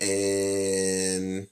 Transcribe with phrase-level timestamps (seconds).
[0.00, 1.46] and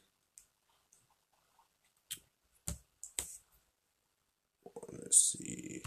[4.92, 5.82] let's see.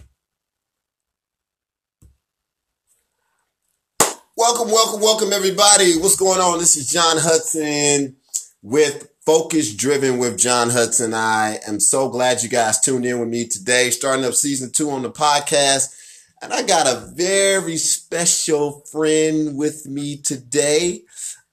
[4.36, 5.98] Welcome, welcome, welcome, everybody.
[5.98, 6.60] What's going on?
[6.60, 8.18] This is John Hudson
[8.62, 11.14] with Focus Driven with John Hudson.
[11.14, 14.90] I am so glad you guys tuned in with me today, starting up season two
[14.90, 15.94] on the podcast.
[16.42, 21.02] And I got a very special friend with me today,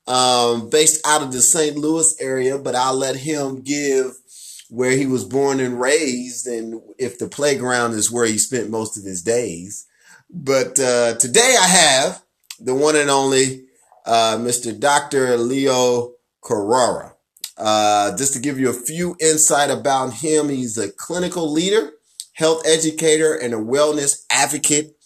[0.06, 1.76] um, based out of the St.
[1.76, 4.12] Louis area, but I'll let him give
[4.70, 8.98] where he was born and raised and if the playground is where he spent most
[8.98, 9.86] of his days.
[10.30, 12.22] But uh, today I have
[12.58, 13.66] the one and only
[14.06, 14.78] uh, Mr.
[14.78, 15.36] Dr.
[15.36, 17.14] Leo Carrara.
[17.56, 21.92] Uh, just to give you a few insight about him, he's a clinical leader,
[22.32, 24.96] health educator, and a wellness advocate.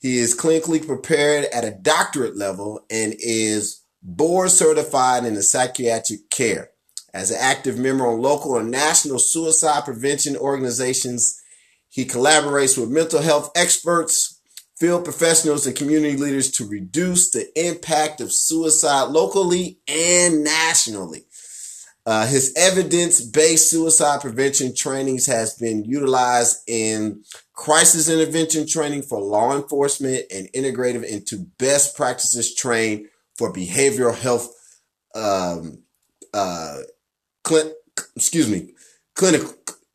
[0.00, 6.28] He is clinically prepared at a doctorate level and is board certified in the psychiatric
[6.30, 6.70] care.
[7.14, 11.40] As an active member on local and national suicide prevention organizations,
[11.88, 14.40] he collaborates with mental health experts,
[14.78, 21.26] field professionals, and community leaders to reduce the impact of suicide locally and nationally.
[22.04, 27.22] Uh, his evidence-based suicide prevention trainings has been utilized in
[27.52, 33.06] crisis intervention training for law enforcement and integrated into best practices trained
[33.42, 34.54] for behavioral health
[35.16, 35.82] um,
[36.32, 36.78] uh,
[37.44, 37.72] cl-
[38.14, 38.72] excuse me,
[39.16, 39.42] clinic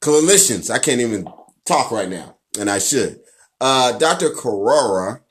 [0.02, 0.70] clinicians.
[0.70, 1.26] I can't even
[1.66, 3.22] talk right now, and I should.
[3.62, 4.32] Uh, Dr.
[4.32, 5.22] Carrara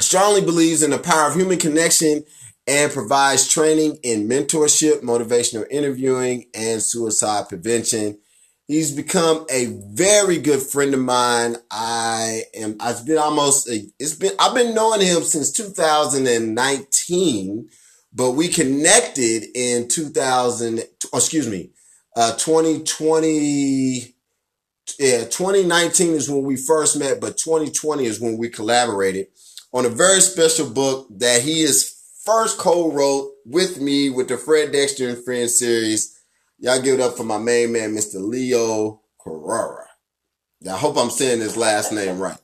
[0.00, 2.22] strongly believes in the power of human connection
[2.68, 8.16] and provides training in mentorship, motivational interviewing, and suicide prevention.
[8.70, 11.56] He's become a very good friend of mine.
[11.72, 17.68] I am, I've been almost, it's been, I've been knowing him since 2019,
[18.12, 21.70] but we connected in 2000, excuse me,
[22.14, 24.14] uh, 2020,
[25.00, 29.26] yeah, 2019 is when we first met, but 2020 is when we collaborated
[29.72, 34.70] on a very special book that he is first co-wrote with me with the Fred
[34.70, 36.19] Dexter and Friends series.
[36.62, 38.16] Y'all give it up for my main man, Mr.
[38.20, 39.86] Leo Carrara.
[40.70, 42.36] I hope I'm saying his last name right.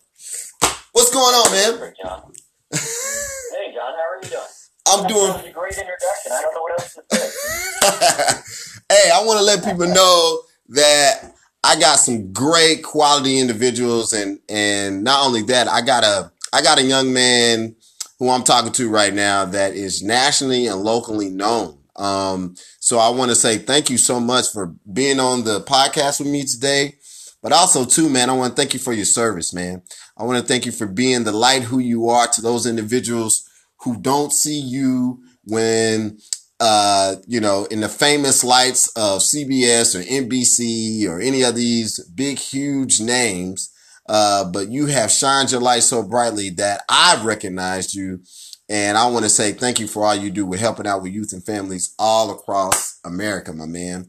[0.93, 1.93] What's going on, man?
[2.03, 2.33] John.
[2.73, 4.43] hey, John, how are you doing?
[4.89, 5.51] I'm That doing.
[5.51, 6.33] a great introduction.
[6.33, 8.85] I don't know what else to say.
[8.95, 10.41] hey, I want to let people know
[10.71, 16.33] that I got some great quality individuals, and and not only that, I got a
[16.55, 17.77] I got a young man
[18.19, 21.76] who I'm talking to right now that is nationally and locally known.
[21.97, 26.21] Um, so I want to say thank you so much for being on the podcast
[26.21, 26.97] with me today.
[27.43, 29.83] But also too, man, I want to thank you for your service, man.
[30.17, 33.49] I want to thank you for being the light who you are to those individuals
[33.81, 36.19] who don't see you when
[36.59, 42.03] uh, you know, in the famous lights of CBS or NBC or any of these
[42.15, 43.71] big, huge names.
[44.09, 48.21] Uh, but you have shined your light so brightly that I've recognized you.
[48.69, 51.13] And I want to say thank you for all you do with helping out with
[51.13, 54.07] youth and families all across America, my man.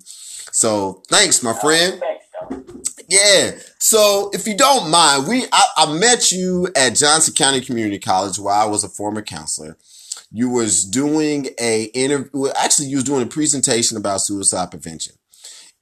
[0.52, 2.02] So thanks, my friend.
[3.08, 3.52] Yeah.
[3.80, 8.40] So if you don't mind, we I, I met you at Johnson County Community College
[8.40, 9.78] where I was a former counselor.
[10.32, 12.48] You was doing a interview.
[12.58, 15.16] Actually, you was doing a presentation about suicide prevention,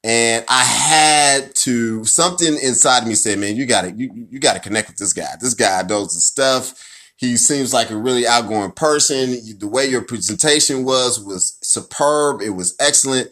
[0.03, 4.53] and I had to something inside me said, "Man, you got to you you got
[4.53, 5.33] to connect with this guy.
[5.41, 9.37] This guy knows the stuff." He seems like a really outgoing person.
[9.57, 12.41] The way your presentation was was superb.
[12.41, 13.29] It was excellent.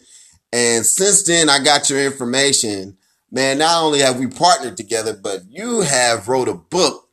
[0.52, 2.96] And since then, I got your information
[3.34, 7.08] man, not only have we partnered together, but you have wrote a book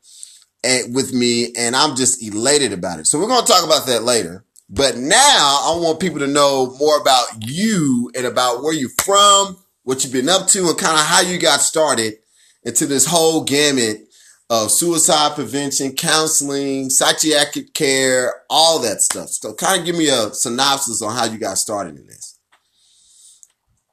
[0.63, 3.07] and, with me, and I'm just elated about it.
[3.07, 4.45] So we're going to talk about that later.
[4.69, 5.17] But now
[5.65, 10.13] I want people to know more about you and about where you're from, what you've
[10.13, 12.13] been up to, and kind of how you got started
[12.63, 14.07] into this whole gamut
[14.51, 19.29] of suicide prevention, counseling, psychiatric care, all that stuff.
[19.29, 22.38] So kind of give me a synopsis on how you got started in this.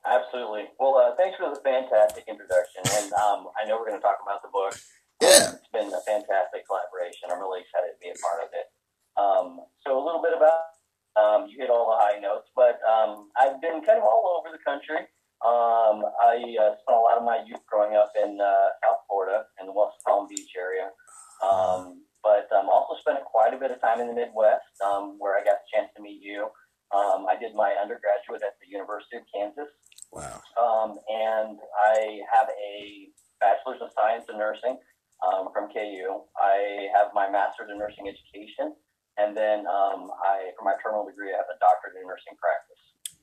[0.02, 0.66] Absolutely.
[0.80, 2.82] Well, uh, thanks for the fantastic introduction.
[2.90, 4.74] And um, I know we're going to talk about the book.
[5.22, 5.54] Yeah.
[5.54, 7.30] It's been a fantastic collaboration.
[7.30, 8.66] I'm really excited to be a part of it.
[9.14, 10.74] Um, so a little bit about
[11.14, 14.50] um, you hit all the high notes, but um, I've been kind of all over
[14.50, 15.06] the country.
[15.44, 19.44] Um, I uh, spent a lot of my youth growing up in uh, South Florida
[19.60, 20.90] in the West Palm Beach area.
[21.38, 25.38] Um, but um, also spent quite a bit of time in the Midwest, um, where
[25.38, 26.50] I got the chance to meet you.
[26.90, 29.70] Um, I did my undergraduate at the University of Kansas,
[30.10, 30.40] Wow.
[30.58, 33.08] um, and I have a
[33.38, 34.80] bachelor's of science in nursing
[35.22, 36.24] um, from KU.
[36.40, 38.74] I have my master's in nursing education,
[39.18, 42.77] And then um, I, for my terminal degree, I have a doctorate in nursing practice.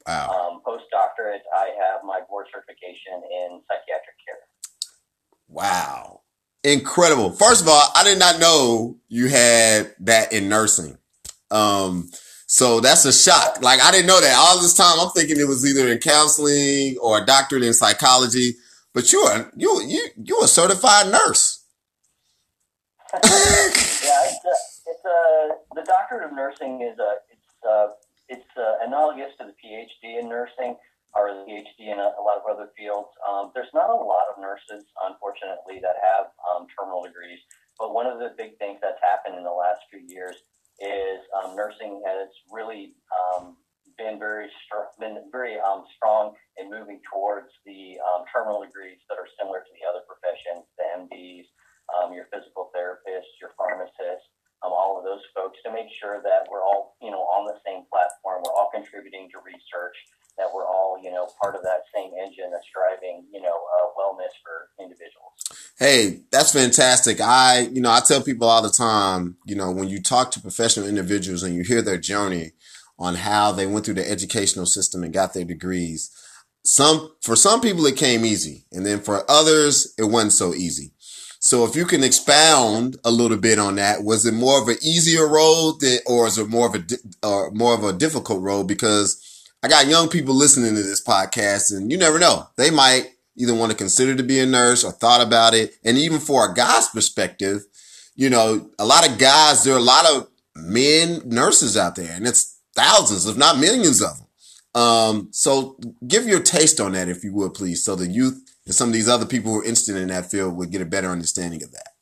[0.08, 0.30] Wow.
[0.30, 4.40] Um, postdoctorate, I have my board certification in psychiatric care.
[5.48, 6.22] Wow.
[6.64, 7.32] Incredible.
[7.32, 10.98] First of all, I did not know you had that in nursing.
[11.52, 12.10] Um,
[12.48, 13.62] so that's a shock.
[13.62, 14.36] Like I didn't know that.
[14.38, 18.56] All this time I'm thinking it was either in counseling or a doctorate in psychology,
[18.94, 21.64] but you are you you you a certified nurse.
[23.14, 24.56] yeah, it's a,
[24.90, 27.88] it's a the doctorate of nursing is a it's uh
[28.36, 30.76] it's uh, analogous to the PhD in nursing
[31.16, 33.08] or the PhD in a, a lot of other fields.
[33.24, 37.40] Um, there's not a lot of nurses, unfortunately, that have um, terminal degrees.
[37.80, 40.36] But one of the big things that's happened in the last few years
[40.84, 43.56] is um, nursing has really um,
[43.96, 49.16] been very str- been very um, strong in moving towards the um, terminal degrees that
[49.16, 51.48] are similar to the other professions, the MDs,
[52.14, 54.32] your physical therapists, your pharmacists,
[54.72, 57.84] all of those folks, to make sure that we're all you know on the same
[57.92, 59.98] platform, we're all contributing to research,
[60.38, 63.88] that we're all you know part of that same engine that's driving you know uh,
[63.98, 65.36] wellness for individuals.
[65.78, 67.20] Hey, that's fantastic.
[67.20, 70.40] I, you know, I tell people all the time, you know, when you talk to
[70.40, 72.52] professional individuals and you hear their journey
[72.98, 76.12] on how they went through the educational system and got their degrees,
[76.64, 78.66] some, for some people it came easy.
[78.72, 80.94] And then for others, it wasn't so easy.
[81.46, 84.78] So if you can expound a little bit on that, was it more of an
[84.82, 86.84] easier road that, or is it more of a,
[87.22, 88.64] or more of a difficult road?
[88.64, 92.48] Because I got young people listening to this podcast and you never know.
[92.56, 95.76] They might either want to consider to be a nurse or thought about it.
[95.84, 97.62] And even for a guy's perspective,
[98.16, 102.12] you know, a lot of guys, there are a lot of men nurses out there
[102.12, 104.82] and it's thousands, if not millions of them.
[104.82, 105.78] Um, so
[106.08, 108.94] give your taste on that, if you would, please, so the youth and some of
[108.94, 111.72] these other people who are interested in that field would get a better understanding of
[111.72, 111.94] that.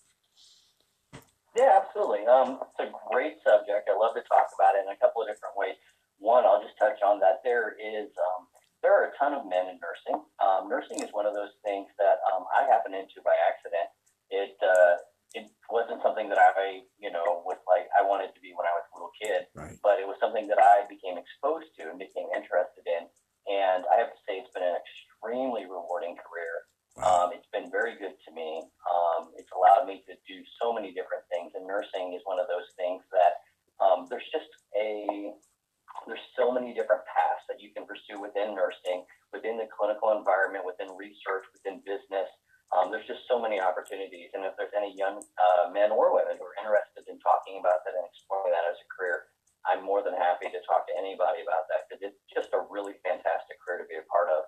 [1.55, 2.25] Yeah, absolutely.
[2.25, 3.85] Um, it's a great subject.
[3.85, 5.77] I love to talk about it in a couple of different ways.
[6.17, 8.47] One, I'll just touch on that there is um,
[8.81, 10.17] there are a ton of men in nursing.
[10.41, 13.91] Um, nursing is one of those things that um, I happened into by accident.
[14.33, 15.03] It uh,
[15.37, 18.73] it wasn't something that I you know was like I wanted to be when I
[18.73, 19.77] was a little kid, right.
[19.85, 23.05] but it was something that I became exposed to and became interested in.
[23.43, 26.67] And I have to say, it's been an extremely rewarding career.
[26.99, 27.25] Wow.
[27.25, 28.61] Um, it's been very good to me.
[28.85, 32.45] Um, it's allowed me to do so many different things, and nursing is one of
[32.45, 33.41] those things that
[33.81, 35.33] um, there's just a
[36.05, 40.67] there's so many different paths that you can pursue within nursing, within the clinical environment,
[40.67, 42.27] within research, within business.
[42.73, 44.33] Um, there's just so many opportunities.
[44.33, 47.85] And if there's any young uh, men or women who are interested in talking about
[47.85, 49.31] that and exploring that as a career,
[49.63, 52.99] I'm more than happy to talk to anybody about that because it's just a really
[53.05, 54.41] fantastic career to be a part of.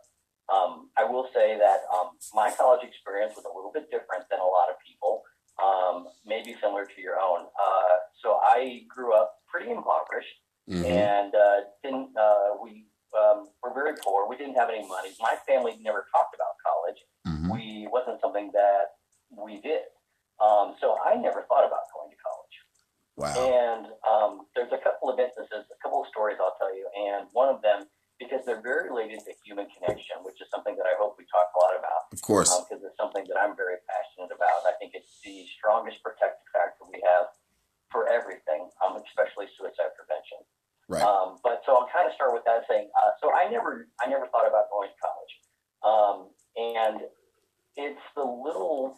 [0.46, 4.46] Um, I will that um, my college experience was a little bit different than a
[4.46, 5.24] lot of people,
[5.62, 7.46] um, maybe similar to your own.
[7.46, 10.42] Uh, so I grew up pretty impoverished.
[10.70, 10.86] Mm-hmm.
[10.86, 14.28] And uh, didn't uh, we um, were very poor.
[14.28, 15.14] We didn't have any money.
[15.22, 17.00] My family never talked about college.
[17.28, 17.54] Mm-hmm.
[17.54, 18.98] We wasn't something that
[19.30, 19.86] we did.
[20.42, 22.56] Um, so I never thought about going to college.
[23.16, 23.32] Wow.
[23.40, 27.30] And um, there's a couple of instances, a couple of stories I'll tell you, and
[27.32, 27.88] one of them
[28.20, 31.52] because they're very related to human connection, which is something that I hope we talk
[31.52, 32.08] a lot about.
[32.16, 32.48] Of course.
[32.48, 34.64] Because um, it's something that I'm very passionate about.
[34.64, 37.28] I think it's the strongest protective factor we have
[37.92, 40.48] for everything, um, especially suicide prevention.
[40.88, 41.02] Right.
[41.02, 44.08] Um, but so I'll kind of start with that saying, uh, so I never, I
[44.08, 45.34] never thought about going to college.
[45.84, 46.18] Um,
[46.56, 46.98] and
[47.76, 48.96] it's the little,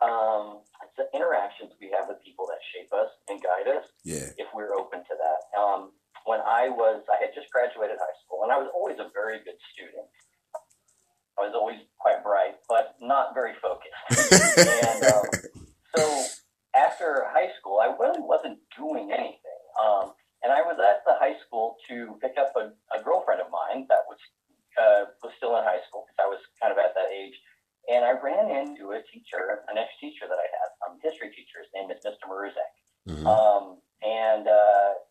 [0.00, 3.86] um, it's the interactions we have with people that shape us and guide us.
[4.02, 4.32] Yeah.
[4.40, 5.40] If we're open to that.
[5.54, 5.92] Um,
[6.24, 9.44] when I was, I had just graduated high school and I was always a very
[9.44, 10.08] good student.
[11.36, 13.92] I was always quite bright, but not very focused.
[14.56, 15.24] and, um,
[15.96, 16.24] so
[16.72, 19.60] after high school, I really wasn't doing anything.
[19.76, 23.48] Um, and I was at the high school to pick up a, a girlfriend of
[23.48, 24.20] mine that was
[24.74, 27.34] uh, was still in high school because I was kind of at that age.
[27.88, 31.62] And I ran into a teacher, an ex-teacher that I had, um, history teacher.
[31.62, 32.26] His name is Mr.
[32.26, 32.72] Maruzek.
[33.06, 33.26] Mm-hmm.
[33.26, 35.04] Um, and uh,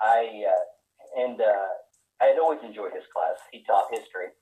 [0.00, 1.70] I uh, and uh,
[2.20, 3.38] I had always enjoyed his class.
[3.52, 4.32] He taught history,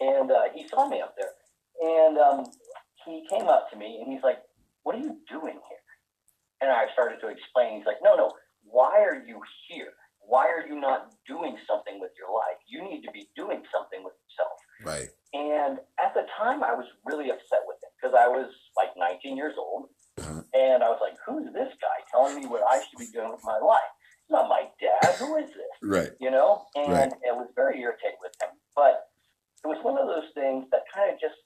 [0.00, 1.32] and uh, he saw me up there,
[1.80, 2.46] and um,
[3.04, 4.38] he came up to me and he's like,
[4.82, 5.86] "What are you doing here?"
[6.60, 7.78] And I started to explain.
[7.78, 8.30] He's like, "No, no,
[8.64, 9.92] why are you here?
[10.20, 12.58] Why are you not doing something with your life?
[12.66, 14.58] You need to be doing something with yourself.
[14.84, 15.08] Right.
[15.34, 19.36] And at the time, I was really upset with him because I was like 19
[19.36, 19.88] years old.
[20.18, 20.42] Uh-huh.
[20.54, 23.42] And I was like, who's this guy telling me what I should be doing with
[23.44, 23.92] my life?
[24.22, 25.16] It's not my dad.
[25.18, 25.74] Who is this?
[25.82, 26.10] Right.
[26.20, 26.64] You know?
[26.74, 27.12] And right.
[27.12, 28.54] it was very irritating with him.
[28.76, 29.08] But
[29.64, 31.36] it was one of those things that kind of just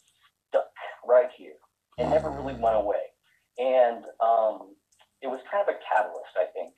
[0.49, 0.69] stuck
[1.07, 1.57] right here
[1.99, 3.15] and never really went away.
[3.59, 4.77] And um,
[5.23, 6.75] it was kind of a catalyst, I think,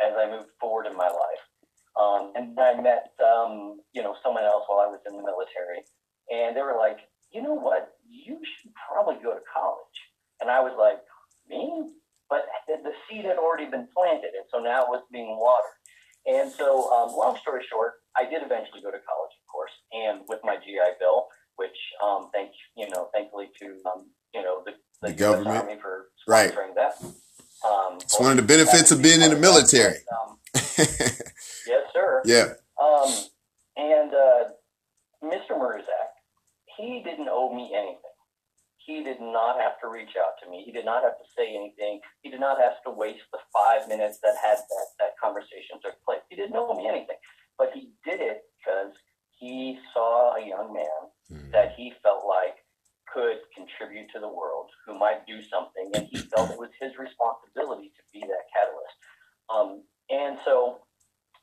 [0.00, 1.44] as I moved forward in my life.
[1.92, 5.22] Um, and then I met, um, you know, someone else while I was in the
[5.22, 5.84] military,
[6.32, 6.98] and they were like,
[7.30, 9.98] you know what, you should probably go to college.
[10.40, 11.04] And I was like,
[11.48, 11.92] me?
[12.30, 15.76] But the seed had already been planted, and so now it was being watered.
[16.24, 20.24] And so, um, long story short, I did eventually go to college, of course, and
[20.28, 24.72] with my GI Bill, which, um, thank you know, thankfully to um, you know the,
[25.02, 26.54] the, the government Army for right.
[26.76, 26.94] that.
[27.64, 28.14] Um, it's
[28.82, 29.98] one of the benefits of being in the military.
[30.12, 30.38] um,
[31.66, 32.22] yes, sir.
[32.24, 32.54] Yeah.
[32.80, 33.12] Um,
[33.76, 34.44] and uh,
[35.22, 35.58] Mr.
[35.58, 36.12] Murzak,
[36.76, 37.98] he didn't owe me anything.
[38.84, 40.64] He did not have to reach out to me.
[40.66, 42.00] He did not have to say anything.
[42.22, 45.94] He did not have to waste the five minutes that had that, that conversation took
[46.04, 46.18] place.
[46.28, 47.16] He didn't owe me anything.
[47.58, 48.92] But he did it because
[49.38, 51.52] he saw a young man mm.
[51.52, 52.58] that he felt like
[53.12, 56.96] could contribute to the world, who might do something, and he felt it was his
[56.96, 58.96] responsibility to be that catalyst.
[59.52, 60.80] Um, and so,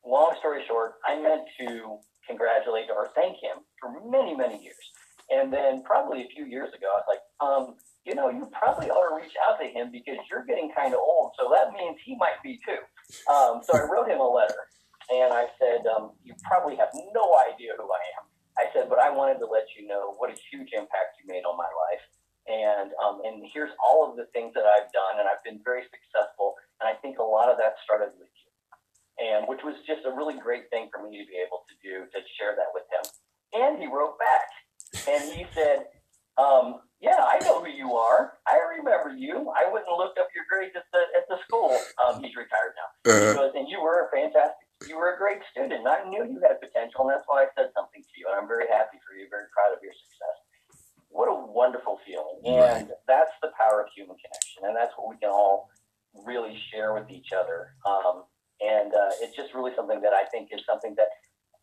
[0.06, 1.98] long story short, I meant to
[2.28, 4.86] congratulate or thank him for many, many years.
[5.30, 8.90] And then, probably a few years ago, I was like, um, you know, you probably
[8.90, 11.34] ought to reach out to him because you're getting kind of old.
[11.38, 12.82] So that means he might be too.
[13.30, 14.66] Um, so I wrote him a letter
[15.10, 18.26] and I said, um, You probably have no idea who I am.
[18.60, 21.48] I said, but I wanted to let you know what a huge impact you made
[21.48, 22.04] on my life.
[22.52, 25.86] And um, and here's all of the things that I've done, and I've been very
[25.88, 26.60] successful.
[26.82, 28.50] And I think a lot of that started with you,
[29.22, 32.10] and which was just a really great thing for me to be able to do
[32.10, 33.06] to share that with him.
[33.54, 34.50] And he wrote back,
[35.06, 35.94] and he said,
[36.42, 38.42] um, "Yeah, I know who you are.
[38.50, 39.54] I remember you.
[39.54, 41.78] I went and looked up your grades at the at the school.
[42.02, 42.90] Um, he's retired now.
[43.14, 43.34] Uh-huh.
[43.46, 45.84] Goes, and you were a fantastic you were a great student.
[45.88, 48.32] I knew you had potential, and that's why I said something to you.
[48.32, 50.38] And I'm very happy for you, very proud of your success.
[51.10, 52.40] What a wonderful feeling.
[52.46, 53.04] And right.
[53.08, 54.64] that's the power of human connection.
[54.64, 55.68] And that's what we can all
[56.14, 57.76] really share with each other.
[57.84, 58.24] Um,
[58.62, 61.12] and uh, it's just really something that I think is something that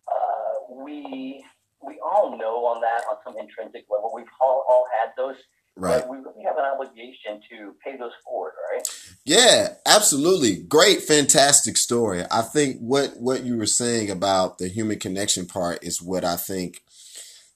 [0.08, 1.44] uh, we
[1.84, 4.10] we all know on that on some intrinsic level.
[4.12, 5.36] We've all, all had those
[5.76, 6.00] Right.
[6.00, 8.82] But we really have an obligation to pay those forward, right?
[9.26, 10.62] Yeah, absolutely.
[10.62, 12.22] Great, fantastic story.
[12.30, 16.36] I think what what you were saying about the human connection part is what I
[16.36, 16.82] think,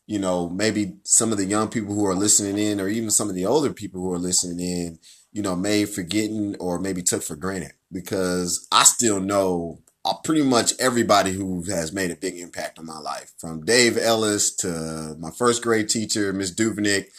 [0.07, 3.29] you know, maybe some of the young people who are listening in, or even some
[3.29, 4.99] of the older people who are listening in,
[5.33, 7.73] you know, may forgetting or maybe took for granted.
[7.93, 12.87] Because I still know uh, pretty much everybody who has made a big impact on
[12.87, 17.11] my life, from Dave Ellis to my first grade teacher, Miss Duvenick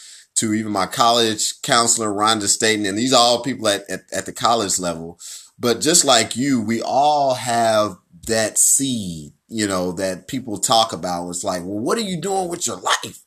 [0.42, 4.26] to even my college counselor, Rhonda Staten, and these are all people at, at, at
[4.26, 5.20] the college level.
[5.60, 11.30] But just like you, we all have that seed, you know, that people talk about.
[11.30, 13.24] It's like, well, what are you doing with your life?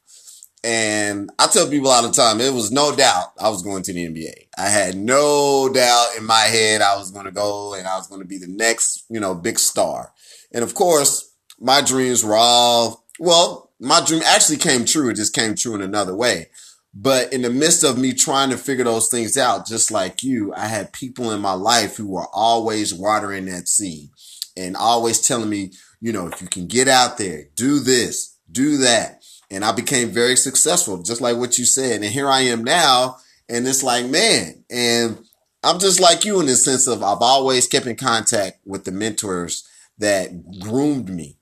[0.65, 3.93] And I tell people all the time, it was no doubt I was going to
[3.93, 4.49] the NBA.
[4.59, 8.09] I had no doubt in my head I was going to go and I was
[8.09, 10.13] going to be the next, you know, big star.
[10.53, 15.11] And of course, my dreams were all, well, my dream actually came true.
[15.11, 16.49] It just came true in another way.
[16.95, 20.55] But in the midst of me trying to figure those things out, just like you,
[20.55, 24.11] I had people in my life who were always watering that seed
[24.57, 28.77] and always telling me, you know, if you can get out there, do this, do
[28.79, 29.25] that.
[29.51, 32.03] And I became very successful, just like what you said.
[32.03, 33.17] And here I am now.
[33.49, 35.19] And it's like, man, and
[35.65, 38.93] I'm just like you in the sense of I've always kept in contact with the
[38.93, 41.39] mentors that groomed me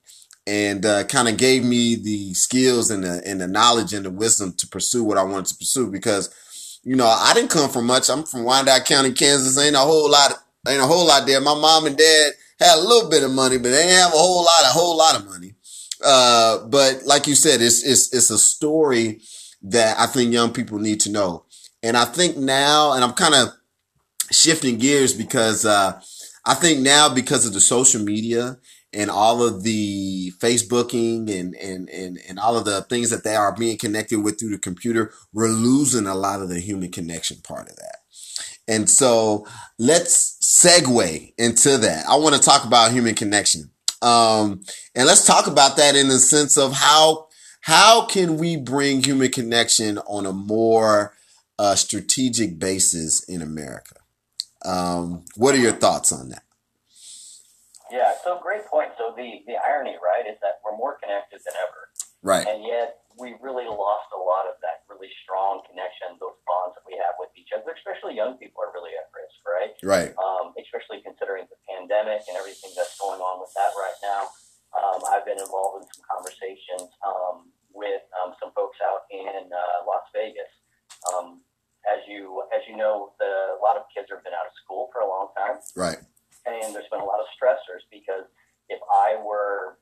[0.47, 4.11] and uh, kind of gave me the skills and the and the knowledge and the
[4.11, 7.87] wisdom to pursue what I wanted to pursue because you know I didn't come from
[7.87, 8.11] much.
[8.11, 9.59] I'm from Wyandotte County, Kansas.
[9.59, 10.33] Ain't a whole lot.
[10.69, 11.41] Ain't a whole lot there.
[11.41, 14.17] My mom and dad had a little bit of money, but they didn't have a
[14.17, 15.55] whole lot, a whole lot of money.
[16.05, 19.21] Uh, but like you said, it's it's it's a story
[19.63, 21.45] that I think young people need to know.
[21.83, 23.49] And I think now, and I'm kind of
[24.31, 26.01] shifting gears because uh,
[26.45, 28.59] I think now because of the social media
[28.93, 33.35] and all of the Facebooking and, and, and, and all of the things that they
[33.35, 37.39] are being connected with through the computer, we're losing a lot of the human connection
[37.43, 37.99] part of that.
[38.69, 39.47] And so
[39.79, 42.07] let's segue into that.
[42.07, 43.71] I want to talk about human connection.
[44.03, 44.63] Um,
[44.95, 47.29] and let's talk about that in the sense of how,
[47.63, 51.15] how can we bring human connection on a more
[51.59, 53.97] uh, strategic basis in America?
[54.65, 56.43] Um, what are your thoughts on that?
[57.91, 58.63] Yeah, so great
[59.23, 61.83] the, the irony, right, is that we're more connected than ever.
[62.23, 62.47] Right.
[62.47, 66.87] And yet we really lost a lot of that really strong connection, those bonds that
[66.87, 69.73] we have with each other, especially young people are really at risk, right?
[69.83, 70.11] Right.
[70.19, 74.23] Um, especially considering the pandemic and everything that's going on with that right now.
[74.73, 79.79] Um, I've been involved in some conversations um, with um, some folks out in uh,
[79.85, 80.49] Las Vegas.
[81.13, 81.45] Um,
[81.83, 84.89] as you as you know, the, a lot of kids have been out of school
[84.95, 85.59] for a long time.
[85.75, 85.99] Right.
[86.47, 87.27] And there's been a lot of
[88.73, 89.77] if I were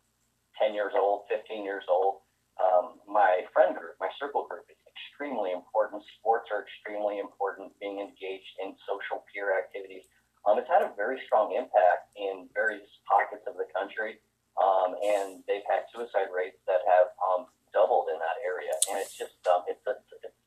[0.58, 2.26] 10 years old, 15 years old,
[2.58, 6.02] um, my friend group, my circle group is extremely important.
[6.20, 7.72] Sports are extremely important.
[7.80, 10.04] Being engaged in social peer activities.
[10.44, 14.20] Um, it's had a very strong impact in various pockets of the country,
[14.56, 18.72] um, and they've had suicide rates that have um, doubled in that area.
[18.88, 19.36] And it's just
[19.68, 20.40] it's a, it's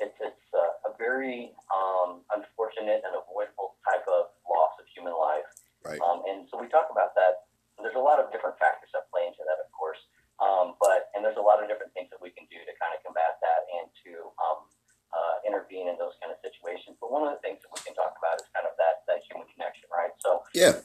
[0.00, 5.12] it's it's uh, uh, a very um, unfortunate and avoidable type of loss of human
[5.16, 5.48] life.
[5.84, 6.00] Right.
[6.00, 7.43] and so we talk about that
[7.84, 10.00] there's a lot of different factors that play into that, of course.
[10.40, 12.90] Um, but and there's a lot of different things that we can do to kind
[12.96, 14.12] of combat that and to
[14.42, 14.66] um,
[15.14, 16.98] uh, intervene in those kind of situations.
[16.98, 19.22] But one of the things that we can talk about is kind of that that
[19.30, 20.10] human connection, right?
[20.18, 20.80] So yeah.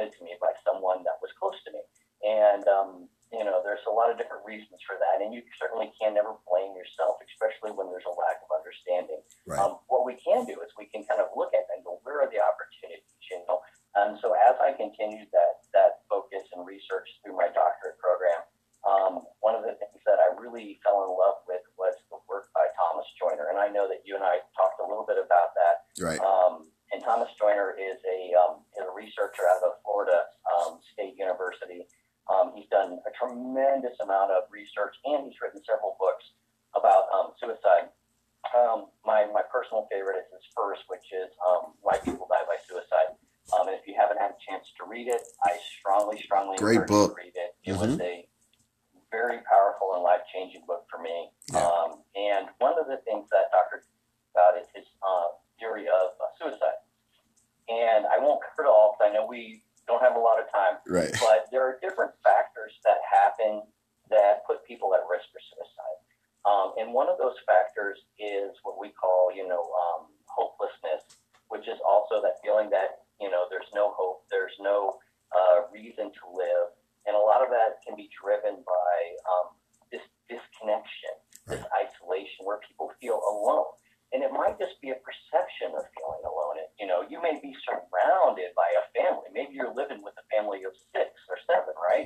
[0.00, 1.84] handed to me by someone that was close to me.
[2.24, 5.20] And, um, you know, there's a lot of different reasons for that.
[5.20, 7.76] And you certainly can never blame yourself, especially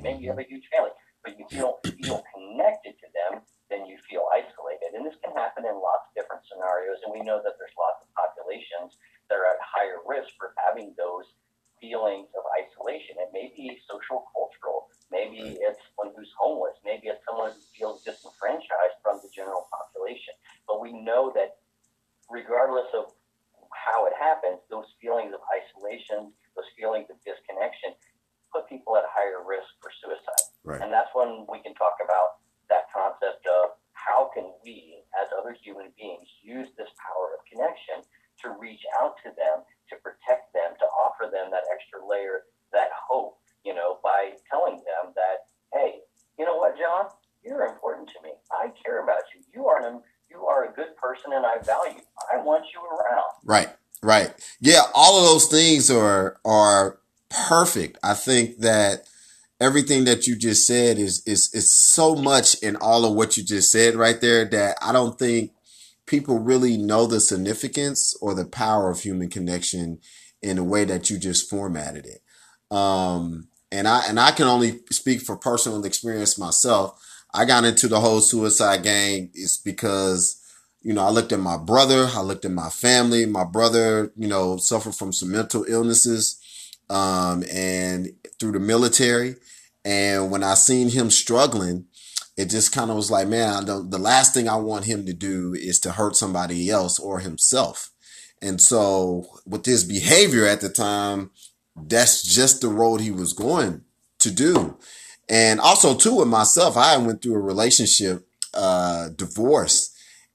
[0.04, 0.92] maybe you have a huge family,
[1.24, 3.40] but you feel feel connected to them,
[3.72, 4.92] then you feel isolated.
[4.92, 7.00] And this can happen in lots of different scenarios.
[7.02, 7.53] And we know that
[55.74, 56.98] things are are
[57.48, 57.98] perfect.
[58.02, 59.04] I think that
[59.60, 63.42] everything that you just said is is is so much in all of what you
[63.42, 65.52] just said right there that I don't think
[66.06, 69.98] people really know the significance or the power of human connection
[70.42, 72.20] in the way that you just formatted it.
[72.76, 77.00] Um, and I and I can only speak for personal experience myself.
[77.32, 80.40] I got into the whole suicide game is because
[80.84, 83.24] you know, I looked at my brother, I looked at my family.
[83.24, 86.38] My brother, you know, suffered from some mental illnesses,
[86.90, 89.36] um, and through the military.
[89.82, 91.86] And when I seen him struggling,
[92.36, 95.54] it just kind of was like, man, the last thing I want him to do
[95.54, 97.90] is to hurt somebody else or himself.
[98.42, 101.30] And so with his behavior at the time,
[101.76, 103.82] that's just the road he was going
[104.18, 104.76] to do.
[105.30, 109.93] And also too with myself, I went through a relationship, uh, divorce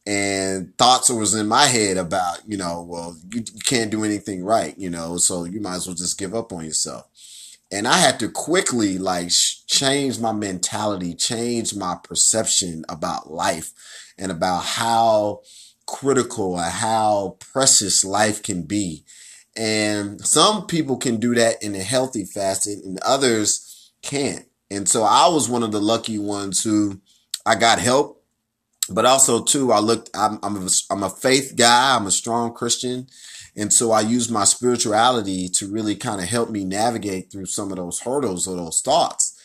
[0.09, 4.43] and thoughts was in my head about, you know, well, you, you can't do anything
[4.43, 7.05] right, you know, so you might as well just give up on yourself.
[7.71, 13.71] And I had to quickly like change my mentality, change my perception about life
[14.17, 15.41] and about how
[15.85, 19.05] critical and how precious life can be.
[19.55, 24.47] And some people can do that in a healthy fashion and others can't.
[24.71, 26.99] And so I was one of the lucky ones who
[27.45, 28.18] I got help,
[28.91, 31.95] but also too, I looked, I'm, I'm, a, I'm a faith guy.
[31.95, 33.07] I'm a strong Christian.
[33.55, 37.71] And so I used my spirituality to really kind of help me navigate through some
[37.71, 39.35] of those hurdles or those thoughts.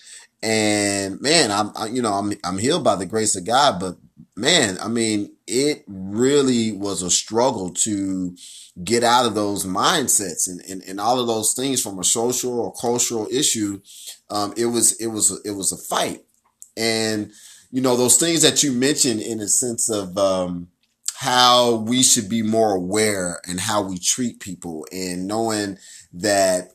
[0.42, 3.96] And man, I'm, I, you know, I'm, I'm healed by the grace of God, but
[4.36, 8.36] man, I mean, it really was a struggle to
[8.82, 12.60] get out of those mindsets and, and, and all of those things from a social
[12.60, 13.80] or cultural issue.
[14.30, 16.24] Um, it was, it was, it was a fight.
[16.76, 17.32] And,
[17.74, 20.68] you know, those things that you mentioned in a sense of, um,
[21.16, 25.76] how we should be more aware and how we treat people and knowing
[26.12, 26.68] that,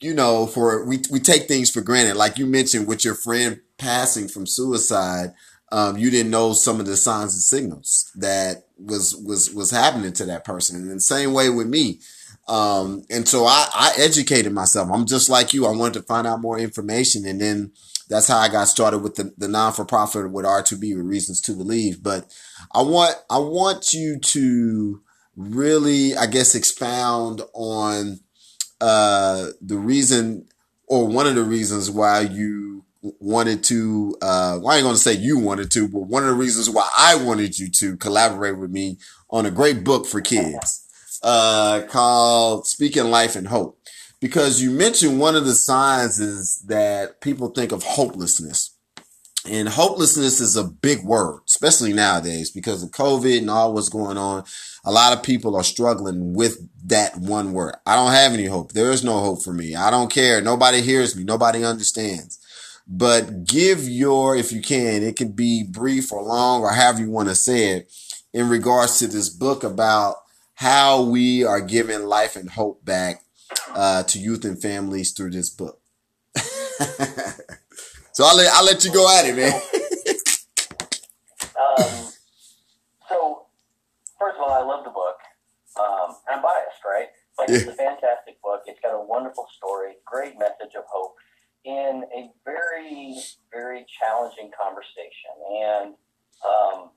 [0.00, 2.16] you know, for we, we take things for granted.
[2.16, 5.34] Like you mentioned with your friend passing from suicide,
[5.70, 10.14] um, you didn't know some of the signs and signals that was was was happening
[10.14, 10.76] to that person.
[10.76, 12.00] And the same way with me.
[12.46, 14.88] Um, and so I, I educated myself.
[14.90, 15.66] I'm just like you.
[15.66, 17.72] I wanted to find out more information, and then
[18.08, 21.40] that's how I got started with the, the non for profit with R2B with Reasons
[21.42, 22.02] to Believe.
[22.02, 22.26] But
[22.72, 25.02] I want I want you to
[25.36, 28.20] really, I guess, expound on
[28.80, 30.46] uh, the reason
[30.86, 32.84] or one of the reasons why you
[33.20, 36.34] wanted to, uh, well, I ain't to say you wanted to, but one of the
[36.34, 38.98] reasons why I wanted you to collaborate with me
[39.30, 40.84] on a great book for kids,
[41.22, 43.77] uh, called Speaking Life and Hope.
[44.20, 48.74] Because you mentioned one of the signs is that people think of hopelessness.
[49.48, 54.18] And hopelessness is a big word, especially nowadays because of COVID and all what's going
[54.18, 54.44] on.
[54.84, 57.76] A lot of people are struggling with that one word.
[57.86, 58.72] I don't have any hope.
[58.72, 59.74] There is no hope for me.
[59.74, 60.40] I don't care.
[60.42, 61.24] Nobody hears me.
[61.24, 62.38] Nobody understands
[62.88, 67.10] but give your, if you can, it can be brief or long or however you
[67.10, 67.92] want to say it
[68.32, 70.16] in regards to this book about
[70.54, 73.22] how we are giving life and hope back
[73.74, 75.80] uh, to youth and families through this book.
[76.36, 79.52] so I'll let, I'll let you go at it, man.
[81.56, 82.12] um,
[83.08, 83.46] so,
[84.18, 85.16] first of all, I love the book.
[85.78, 87.08] Um, I'm biased, right?
[87.36, 87.56] But yeah.
[87.56, 88.62] it's a fantastic book.
[88.66, 91.14] It's got a wonderful story, great message of hope
[91.64, 93.16] in a very,
[93.52, 95.34] very challenging conversation.
[95.62, 95.94] And
[96.44, 96.90] um,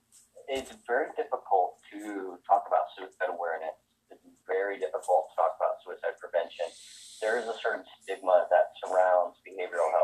[0.48, 3.76] it's very difficult to talk about suicide awareness.
[4.48, 6.66] Very difficult to talk about suicide prevention.
[7.22, 10.01] There is a certain stigma that surrounds behavioral health,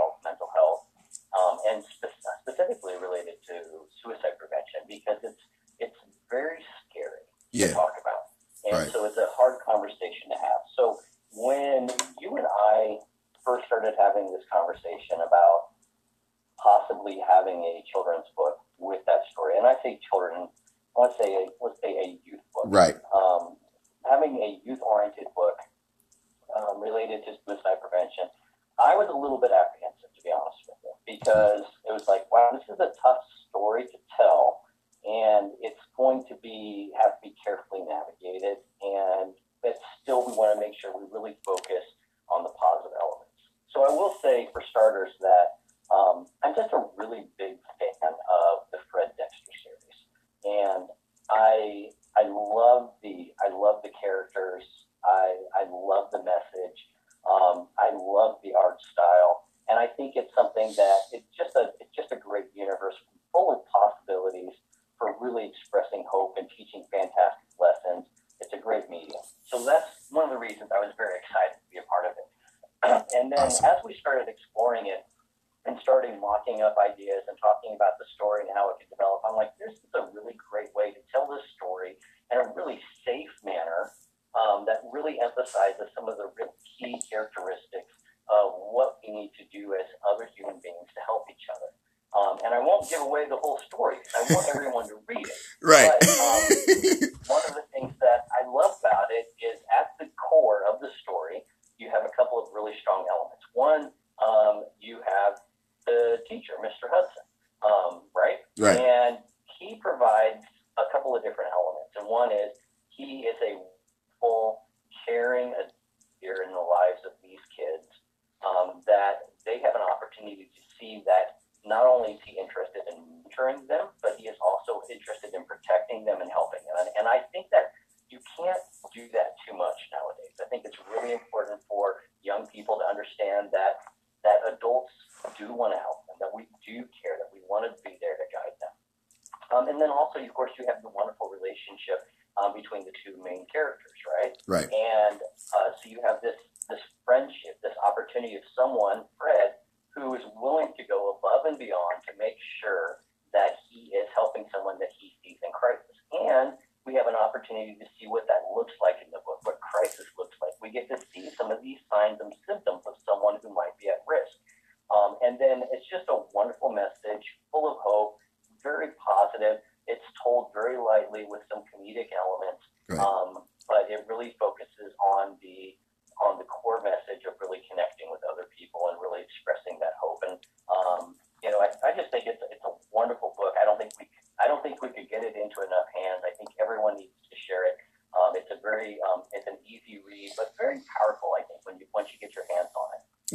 [89.18, 91.70] need to do as other human beings to help each other.
[92.16, 93.98] Um, and I won't give away the whole story.
[94.16, 95.34] I want everyone to read it.
[95.62, 95.92] Right.
[96.00, 96.42] But, um,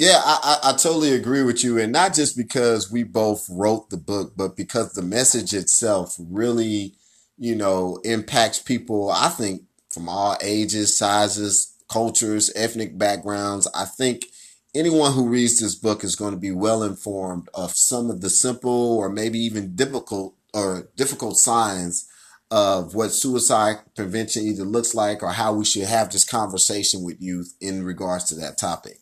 [0.02, 1.78] Yeah, I, I, I totally agree with you.
[1.78, 6.94] And not just because we both wrote the book, but because the message itself really,
[7.38, 9.62] you know, impacts people, I think,
[9.94, 13.68] from all ages, sizes, cultures, ethnic backgrounds.
[13.76, 14.26] I think
[14.74, 18.30] anyone who reads this book is going to be well informed of some of the
[18.30, 22.08] simple or maybe even difficult or difficult signs
[22.50, 27.22] of what suicide prevention either looks like or how we should have this conversation with
[27.22, 28.98] youth in regards to that topic.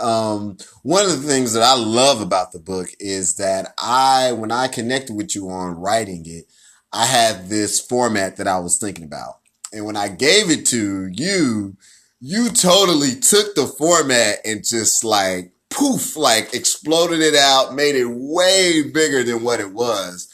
[0.00, 4.52] Um, one of the things that I love about the book is that I, when
[4.52, 6.44] I connected with you on writing it,
[6.92, 9.40] I had this format that I was thinking about.
[9.72, 11.76] And when I gave it to you,
[12.20, 18.08] you totally took the format and just like poof, like exploded it out, made it
[18.08, 20.28] way bigger than what it was.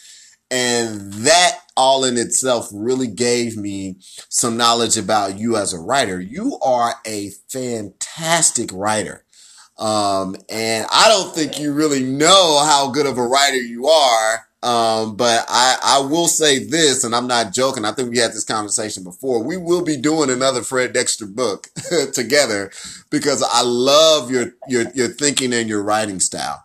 [0.50, 3.96] And that all in itself really gave me
[4.28, 6.20] some knowledge about you as a writer.
[6.20, 9.23] You are a fantastic writer.
[9.78, 14.46] Um, and I don't think you really know how good of a writer you are.
[14.62, 17.84] Um, but I, I will say this, and I'm not joking.
[17.84, 19.42] I think we had this conversation before.
[19.42, 21.68] We will be doing another Fred Dexter book
[22.14, 22.70] together
[23.10, 26.64] because I love your, your, your thinking and your writing style.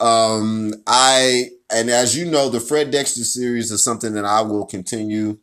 [0.00, 4.66] Um, I, and as you know, the Fred Dexter series is something that I will
[4.66, 5.38] continue,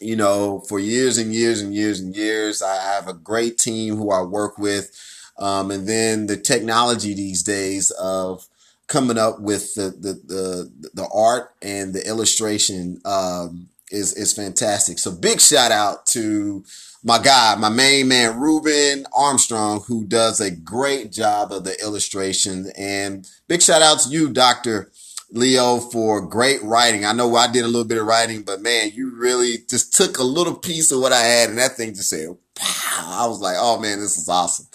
[0.00, 2.62] you know, for years and years and years and years.
[2.62, 4.98] I have a great team who I work with.
[5.38, 8.46] Um, and then the technology these days of
[8.88, 14.98] coming up with the, the, the, the art and the illustration, um, is, is fantastic.
[14.98, 16.64] So big shout out to
[17.04, 22.70] my guy, my main man, Ruben Armstrong, who does a great job of the illustration
[22.76, 24.90] and big shout out to you, Dr.
[25.30, 27.04] Leo, for great writing.
[27.04, 30.18] I know I did a little bit of writing, but man, you really just took
[30.18, 33.22] a little piece of what I had and that thing just said, wow.
[33.22, 34.66] I was like, oh man, this is awesome.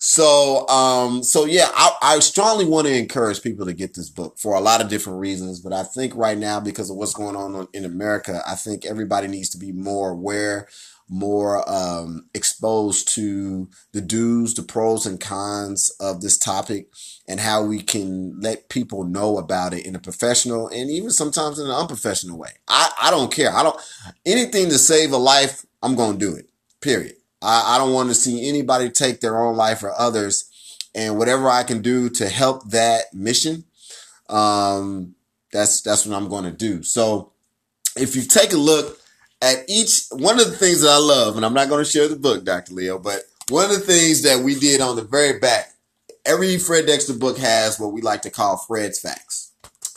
[0.00, 4.38] So, um, so yeah, I, I strongly want to encourage people to get this book
[4.38, 5.60] for a lot of different reasons.
[5.60, 9.26] But I think right now, because of what's going on in America, I think everybody
[9.26, 10.68] needs to be more aware,
[11.08, 16.88] more, um, exposed to the do's, the pros and cons of this topic
[17.26, 21.58] and how we can let people know about it in a professional and even sometimes
[21.58, 22.50] in an unprofessional way.
[22.68, 23.52] I, I don't care.
[23.52, 23.76] I don't,
[24.24, 26.48] anything to save a life, I'm to do it.
[26.80, 27.17] Period.
[27.42, 30.50] I, I don't want to see anybody take their own life or others.
[30.94, 33.64] And whatever I can do to help that mission,
[34.28, 35.14] um,
[35.52, 36.82] that's, that's what I'm going to do.
[36.82, 37.32] So
[37.96, 38.98] if you take a look
[39.40, 42.08] at each, one of the things that I love, and I'm not going to share
[42.08, 42.74] the book, Dr.
[42.74, 45.72] Leo, but one of the things that we did on the very back,
[46.26, 49.52] every Fred Dexter book has what we like to call Fred's Facts.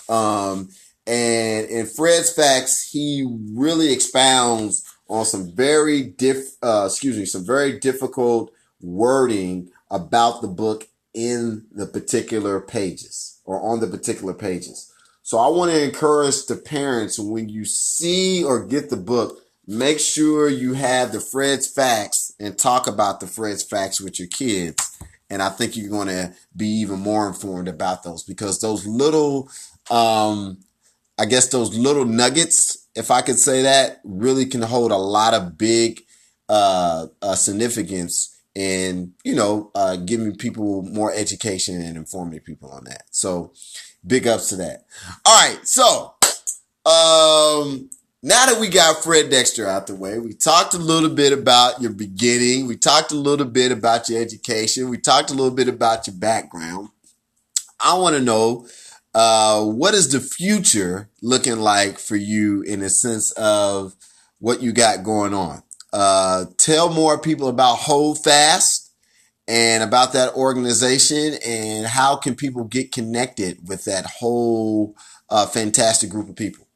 [0.08, 0.70] Um,
[1.08, 7.46] and in Fred's Facts, he really expounds on some very diff, uh, excuse me, some
[7.46, 14.92] very difficult wording about the book in the particular pages or on the particular pages.
[15.22, 20.00] So I want to encourage the parents when you see or get the book, make
[20.00, 24.98] sure you have the Fred's facts and talk about the Fred's facts with your kids.
[25.30, 29.50] And I think you're going to be even more informed about those because those little,
[29.90, 30.60] um,
[31.20, 35.34] I guess those little nuggets, if I could say that, really can hold a lot
[35.34, 36.02] of big
[36.50, 42.84] uh, uh, significance in you know uh, giving people more education and informing people on
[42.86, 43.04] that.
[43.12, 43.54] So
[44.06, 44.86] big ups to that.
[45.26, 46.14] All right, so
[46.86, 47.90] um,
[48.24, 51.82] now that we got Fred Dexter out the way, we talked a little bit about
[51.82, 52.68] your beginning.
[52.68, 54.90] We talked a little bit about your education.
[54.90, 56.90] We talked a little bit about your background.
[57.80, 58.68] I want to know
[59.14, 63.96] uh, what is the future looking like for you in a sense of
[64.40, 65.64] what you got going on?
[65.94, 68.92] Uh, tell more people about Hold Fast
[69.48, 74.96] and about that organization and how can people get connected with that whole
[75.30, 76.68] uh, fantastic group of people?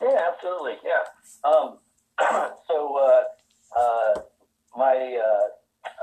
[0.00, 0.76] Yeah, absolutely.
[0.84, 1.50] Yeah.
[1.50, 1.78] Um,
[2.66, 4.20] so uh, uh,
[4.76, 5.48] my uh,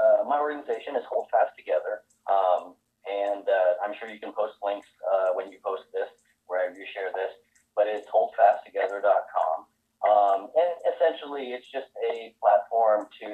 [0.01, 2.75] uh, my organization is Hold Fast Together, um,
[3.09, 6.09] and uh, I'm sure you can post links uh, when you post this
[6.45, 7.33] wherever you share this.
[7.75, 9.57] But it's holdfasttogether.com,
[10.03, 13.29] um, and essentially it's just a platform to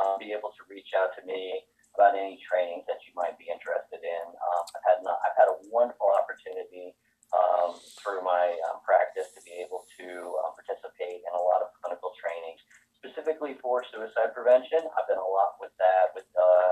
[0.00, 1.64] um, be able to reach out to me
[1.98, 4.24] about any trainings that you might be interested in.
[4.30, 6.94] Um, I've had not, I've had a wonderful opportunity
[7.30, 10.06] um, through my um, practice to be able to
[10.42, 12.58] um, participate in a lot of clinical trainings,
[12.98, 14.82] specifically for suicide prevention.
[14.98, 16.70] I've been a lot with that, with uh,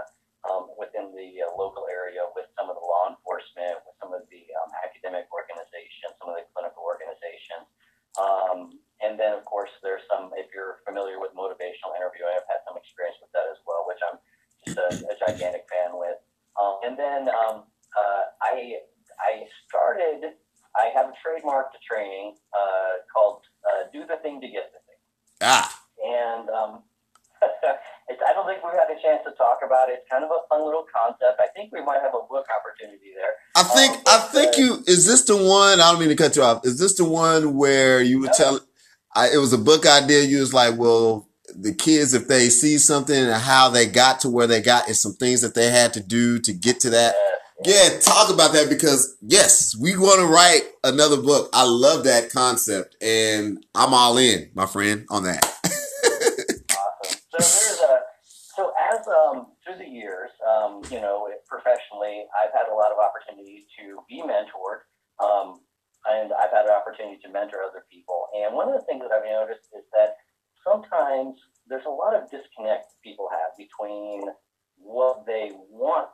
[0.50, 4.22] um, within the uh, local area, with some of the law enforcement, with some of
[4.30, 7.66] the um, academic organizations, some of the clinical organizations.
[8.18, 12.66] Um, and then, of course, there's some, if you're familiar with motivational interviewing, I've had
[12.66, 14.18] some experience with that as well, which I'm
[14.62, 16.18] just a, a gigantic fan with.
[16.58, 18.82] Um, and then um, uh, I,
[19.22, 20.38] I started
[20.78, 24.80] I have a trademark to training uh, called uh, "Do the Thing to Get the
[24.86, 25.00] Thing."
[25.42, 25.66] Ah.
[25.98, 26.82] And um,
[27.42, 30.02] I don't think we've had a chance to talk about it.
[30.02, 31.40] It's kind of a fun little concept.
[31.42, 33.34] I think we might have a book opportunity there.
[33.58, 33.92] I think.
[33.96, 34.70] Um, I think uh, you.
[34.98, 35.80] Is this the one?
[35.80, 36.66] I don't mean to cut you off.
[36.66, 38.32] Is this the one where you were no.
[38.36, 38.62] telling?
[39.14, 40.22] I, it was a book idea.
[40.22, 44.28] You was like, well, the kids, if they see something and how they got to
[44.28, 47.14] where they got, and some things that they had to do to get to that.
[47.16, 51.50] Yeah yeah, talk about that because yes, we want to write another book.
[51.52, 55.44] I love that concept, and I'm all in, my friend, on that.
[55.44, 57.18] awesome.
[57.30, 62.70] So there's a so as um through the years, um, you know, professionally, I've had
[62.70, 64.86] a lot of opportunities to be mentored,
[65.20, 65.60] um,
[66.06, 68.28] and I've had an opportunity to mentor other people.
[68.34, 70.16] And one of the things that I've noticed is that
[70.64, 71.36] sometimes
[71.68, 74.22] there's a lot of disconnect people have between
[74.78, 76.08] what they want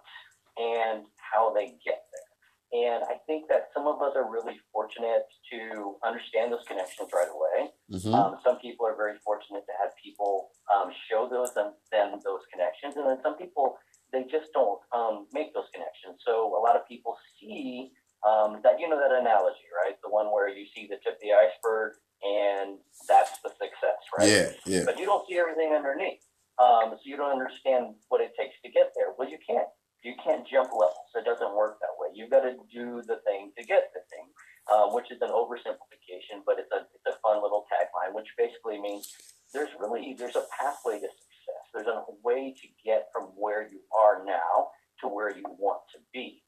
[0.57, 2.31] and how they get there.
[2.75, 7.31] And I think that some of us are really fortunate to understand those connections right
[7.31, 7.71] away.
[7.93, 8.15] Mm-hmm.
[8.15, 12.43] Um, some people are very fortunate to have people um, show those them, them those
[12.51, 13.79] connections, and then some people
[14.11, 16.23] they just don't um, make those connections.
[16.27, 17.91] So a lot of people see
[18.25, 19.97] um, that you know that analogy, right?
[20.03, 24.29] The one where you see the tip of the iceberg, and that's the success, right?
[24.29, 24.83] Yeah, yeah.
[24.85, 26.25] But you don't see everything underneath,
[26.57, 29.13] um, so you don't understand what it takes to get there.
[29.19, 29.69] Well, you can't
[30.05, 31.13] you can't jump levels.
[31.17, 32.13] It doesn't work that way.
[32.13, 34.29] You've got to do the thing to get the thing,
[34.73, 38.81] um, which is an oversimplification, but it's a it's a fun little tagline, which basically
[38.81, 39.13] means
[39.53, 41.65] there's really there's a pathway to success.
[41.73, 46.01] There's a way to get from where you are now to where you want to
[46.13, 46.43] be,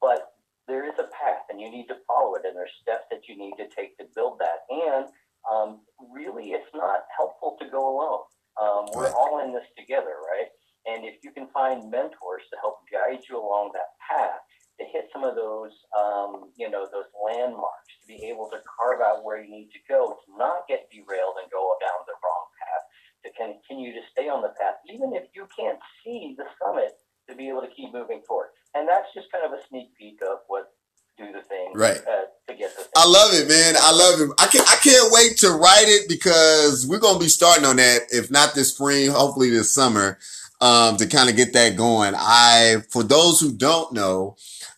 [0.00, 0.32] but
[0.70, 3.34] there is a path, and you need to follow it, and there's steps that you
[3.34, 4.62] need to take to build that.
[4.70, 5.10] And
[5.50, 5.82] um,
[6.14, 8.22] really, it's not helpful to go alone.
[8.54, 10.46] Um, we're all in this together, right?
[10.86, 14.38] And if you can find mentors to help guide you along that path,
[14.78, 19.02] to hit some of those, um, you know, those landmarks, to be able to carve
[19.02, 22.44] out where you need to go, to not get derailed and go down the wrong
[22.62, 22.84] path,
[23.26, 26.96] to continue to stay on the path, even if you can't see the summit,
[27.28, 28.48] to be able to keep moving forward.
[28.74, 30.72] And that's just kind of a sneak peek of what
[31.18, 32.92] do the thing right uh, to get the thing.
[32.96, 33.74] I love it, man.
[33.78, 34.34] I love it.
[34.38, 34.68] I can't.
[34.70, 38.02] I can't wait to write it because we're gonna be starting on that.
[38.10, 40.18] If not this spring, hopefully this summer
[40.60, 42.14] um, to kind of get that going.
[42.16, 44.36] I, for those who don't know,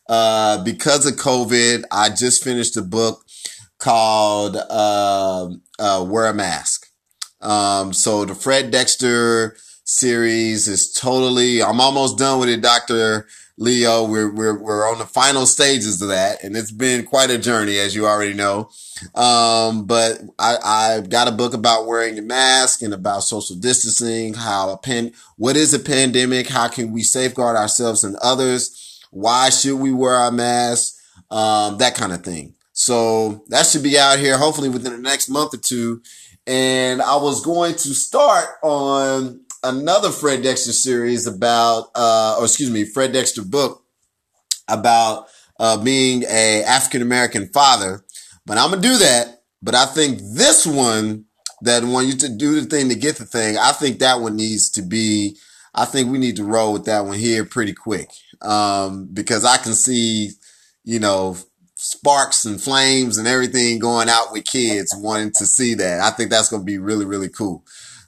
[0.09, 3.25] uh, because of COVID, I just finished a book
[3.79, 5.49] called, uh,
[5.79, 6.87] uh, Wear a Mask.
[7.41, 13.27] Um, so the Fred Dexter series is totally, I'm almost done with it, Dr.
[13.57, 14.05] Leo.
[14.05, 17.79] We're, we're, we're on the final stages of that and it's been quite a journey,
[17.79, 18.71] as you already know.
[19.15, 24.35] Um, but I, I've got a book about wearing a mask and about social distancing,
[24.35, 26.49] how a pen, what is a pandemic?
[26.49, 29.01] How can we safeguard ourselves and others?
[29.11, 31.01] Why should we wear our masks?
[31.31, 32.55] Um, that kind of thing.
[32.73, 36.03] So that should be out here hopefully within the next month or two.
[36.47, 42.71] And I was going to start on another Fred Dexter series about, uh, or excuse
[42.71, 43.85] me, Fred Dexter book
[44.69, 45.27] about,
[45.59, 48.05] uh, being a African American father
[48.45, 49.43] But I'm gonna do that.
[49.63, 51.27] But I think this one,
[51.63, 54.37] that one you to do the thing to get the thing, I think that one
[54.37, 55.37] needs to be.
[55.75, 58.11] I think we need to roll with that one here pretty quick.
[58.43, 60.33] Um, because I can see,
[60.85, 61.37] you know,
[61.77, 66.01] sparks and flames and everything going out with kids wanting to see that.
[66.01, 67.65] I think that's going to be really, really cool.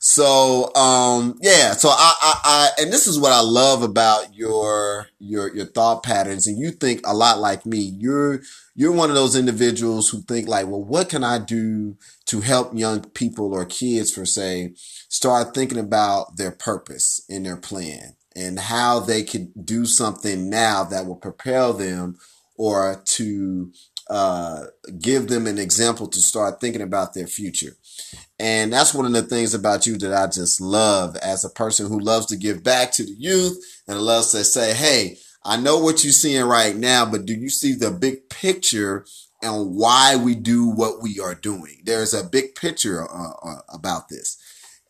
[0.07, 5.07] So, um, yeah, so I, I, I, and this is what I love about your,
[5.18, 6.46] your, your thought patterns.
[6.46, 7.78] And you think a lot like me.
[7.78, 8.42] You're,
[8.74, 11.96] you're one of those individuals who think like, well, what can I do
[12.26, 17.57] to help young people or kids for say, start thinking about their purpose in their
[17.57, 22.18] plan and how they could do something now that will propel them
[22.59, 23.72] or to,
[24.11, 24.64] uh,
[24.98, 27.74] give them an example to start thinking about their future.
[28.39, 31.87] And that's one of the things about you that I just love as a person
[31.89, 33.57] who loves to give back to the youth
[33.87, 37.49] and loves to say, Hey, I know what you're seeing right now, but do you
[37.49, 39.07] see the big picture
[39.43, 41.82] and why we do what we are doing?
[41.85, 44.39] There's a big picture uh, uh, about this.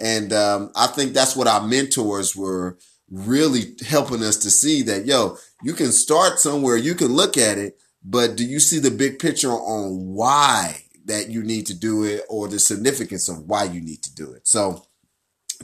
[0.01, 2.79] And um, I think that's what our mentors were
[3.11, 7.59] really helping us to see that, yo, you can start somewhere, you can look at
[7.59, 12.05] it, but do you see the big picture on why that you need to do
[12.05, 14.47] it or the significance of why you need to do it.
[14.47, 14.87] So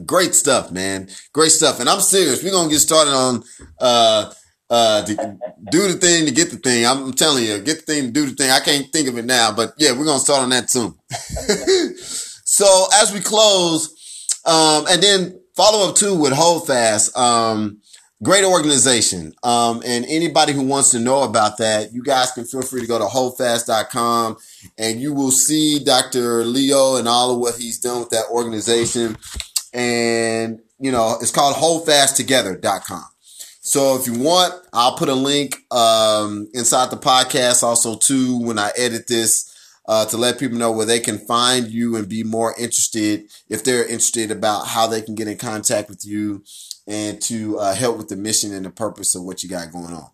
[0.04, 1.08] great stuff, man.
[1.32, 1.80] Great stuff.
[1.80, 2.42] And I'm serious.
[2.42, 3.42] We're going to get started on,
[3.78, 4.32] uh,
[4.68, 6.86] uh, do the thing to get the thing.
[6.86, 8.50] I'm telling you, get the thing to do the thing.
[8.50, 10.94] I can't think of it now, but yeah, we're going to start on that soon.
[12.44, 13.96] so as we close,
[14.46, 17.80] um, and then follow up too with Holdfast, um,
[18.22, 19.32] great organization.
[19.42, 22.86] Um, and anybody who wants to know about that, you guys can feel free to
[22.86, 24.36] go to holdfast.com
[24.78, 26.44] and you will see Dr.
[26.44, 29.16] Leo and all of what he's done with that organization.
[29.72, 33.04] And, you know, it's called holdfasttogether.com.
[33.62, 38.58] So if you want, I'll put a link, um, inside the podcast also too, when
[38.58, 39.46] I edit this,
[39.86, 43.64] uh, to let people know where they can find you and be more interested if
[43.64, 46.42] they're interested about how they can get in contact with you
[46.86, 49.92] and to uh, help with the mission and the purpose of what you got going
[49.92, 50.10] on.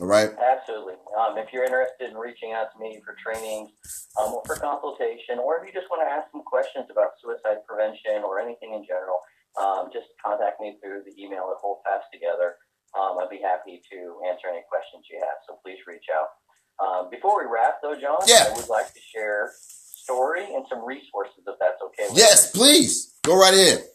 [0.00, 0.30] All right.
[0.38, 0.95] Absolutely.
[1.16, 3.72] Um, if you're interested in reaching out to me for training
[4.20, 7.64] um, or for consultation, or if you just want to ask some questions about suicide
[7.64, 9.24] prevention or anything in general,
[9.56, 12.60] um, just contact me through the email at Hold Fast Together.
[12.92, 15.40] Um, I'd be happy to answer any questions you have.
[15.48, 16.36] So please reach out.
[16.76, 18.52] Um, before we wrap, though, John, yeah.
[18.52, 22.12] I would like to share story and some resources, if that's okay.
[22.12, 22.60] yes, you.
[22.60, 23.88] please go right ahead.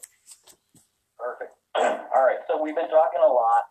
[1.22, 1.54] Perfect.
[1.78, 2.42] All right.
[2.50, 3.71] So we've been talking a lot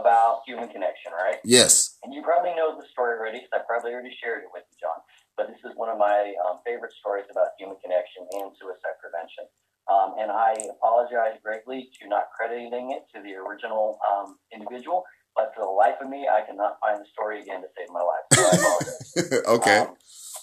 [0.00, 1.40] about human connection, right?
[1.44, 1.98] Yes.
[2.04, 4.76] And you probably know the story already because I probably already shared it with you,
[4.80, 5.00] John.
[5.36, 9.48] But this is one of my um, favorite stories about human connection and suicide prevention.
[9.86, 15.04] Um, and I apologize greatly to not crediting it to the original um, individual,
[15.36, 18.02] but for the life of me, I cannot find the story again to save my
[18.02, 18.24] life.
[18.34, 19.06] So I apologize.
[19.60, 19.78] okay.
[19.86, 19.94] Um,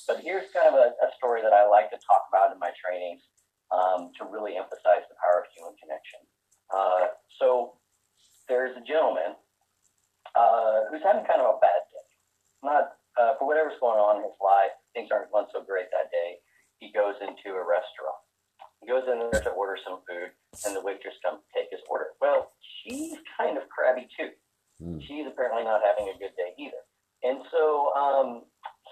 [0.08, 2.72] but here's kind of a, a, story that I like to talk about in my
[2.76, 3.24] trainings
[3.72, 6.20] um, to really emphasize the power of human connection.
[6.72, 7.80] Uh, so
[8.47, 9.36] there's a gentleman
[10.36, 12.08] uh, who's having kind of a bad day.
[12.64, 16.10] Not uh, for whatever's going on in his life, things aren't going so great that
[16.10, 16.42] day.
[16.80, 18.20] He goes into a restaurant.
[18.82, 20.36] He goes in there to order some food,
[20.68, 22.18] and the waitress comes to take his order.
[22.20, 24.36] Well, she's kind of crabby too.
[24.84, 25.00] Mm.
[25.00, 26.84] She's apparently not having a good day either.
[27.24, 28.44] And so um,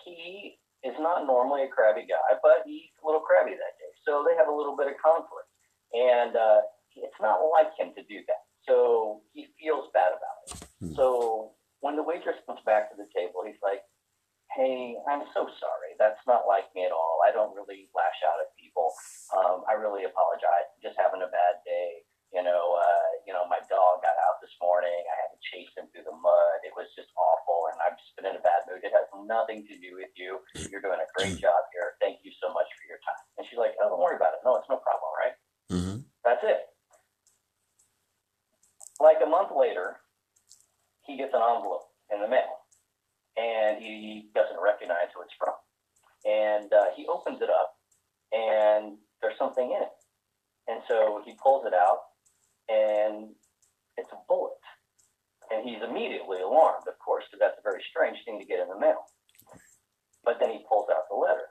[0.06, 3.92] he is not normally a crabby guy, but he's a little crabby that day.
[4.08, 5.52] So they have a little bit of conflict.
[5.92, 6.64] And uh,
[6.96, 8.48] it's not like him to do that.
[8.64, 10.71] So he feels bad about it.
[10.82, 10.98] Hmm.
[10.98, 11.54] So
[11.86, 13.86] when the waitress comes back to the table, he's like,
[14.58, 15.96] Hey, I'm so sorry.
[15.96, 17.24] That's not like me at all.
[17.24, 18.92] I don't really lash out at people.
[19.32, 20.68] Um, I really apologize.
[20.76, 22.04] I'm just having a bad day.
[22.36, 24.92] You know, uh, you know, my dog got out this morning.
[24.92, 26.60] I had to chase him through the mud.
[26.68, 28.84] It was just awful, and I've just been in a bad mood.
[28.84, 30.40] It has nothing to do with you.
[30.72, 31.96] You're doing a great job here.
[32.04, 33.24] Thank you so much for your time.
[33.40, 34.44] And she's like, Oh, don't worry about it.
[34.48, 35.36] No, it's no problem, right?
[35.72, 35.98] Mm-hmm.
[36.24, 36.72] That's it.
[39.02, 39.98] Like a month later,
[41.02, 42.70] he gets an envelope in the mail,
[43.34, 45.58] and he doesn't recognize who it's from.
[46.24, 47.74] And uh, he opens it up,
[48.32, 49.96] and there's something in it.
[50.70, 52.14] And so he pulls it out,
[52.70, 53.34] and
[53.98, 54.54] it's a bullet.
[55.50, 58.70] And he's immediately alarmed, of course, because that's a very strange thing to get in
[58.70, 59.10] the mail.
[60.24, 61.50] But then he pulls out the letter,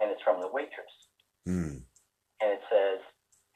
[0.00, 0.94] and it's from the waitress.
[1.48, 1.80] Mm.
[2.44, 3.00] And it says,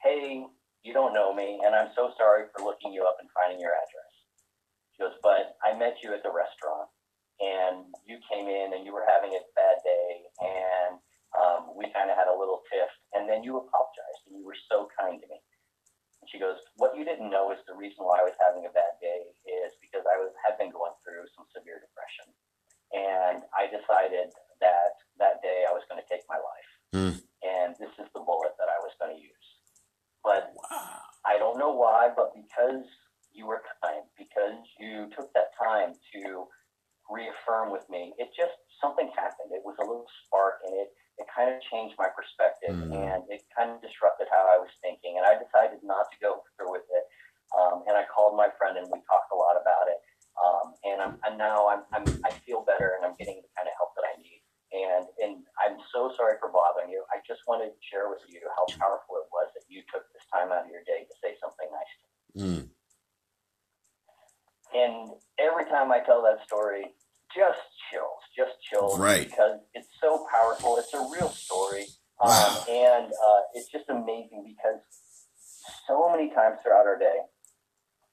[0.01, 0.43] Hey,
[0.83, 3.75] you don't know me, and I'm so sorry for looking you up and finding your
[3.75, 4.13] address.
[4.95, 6.87] She goes, but I met you at the restaurant,
[7.39, 10.99] and you came in and you were having a bad day, and
[11.35, 14.59] um, we kind of had a little tiff, and then you apologized, and you were
[14.71, 15.39] so kind to me.
[16.23, 18.75] And she goes, what you didn't know is the reason why I was having a
[18.75, 22.27] bad day is because I was had been going through some severe depression,
[22.95, 24.99] and I decided that
[26.93, 27.15] mm.
[27.43, 29.47] and this is the bullet that I was going to use.
[30.23, 30.99] But wow.
[31.25, 32.83] I don't know why, but because
[33.31, 36.47] you were kind, because you took that time to
[37.09, 39.51] reaffirm with me, it just something happened.
[39.51, 40.89] It was a little spark, and it
[41.19, 42.95] it kind of changed my perspective, mm.
[42.95, 45.19] and it kind of disrupted how I was thinking.
[45.19, 47.05] And I decided not to go through with it.
[47.49, 49.99] Um, and I called my friend, and we talked a lot about it.
[50.39, 53.67] Um, and I'm and now I'm, I'm I feel better, and I'm getting the kind
[53.67, 54.41] of help that I need.
[54.71, 57.03] And and I'm so sorry for bothering you.
[57.13, 60.25] I just wanted to share with you how powerful it was that you took this
[60.33, 61.93] time out of your day to say something nice.
[62.33, 62.63] Mm.
[64.73, 66.93] And every time I tell that story,
[67.35, 69.29] just chills, just chills, right?
[69.29, 70.77] Because it's so powerful.
[70.77, 71.85] It's a real story,
[72.21, 74.81] um, and uh, it's just amazing because
[75.87, 77.17] so many times throughout our day,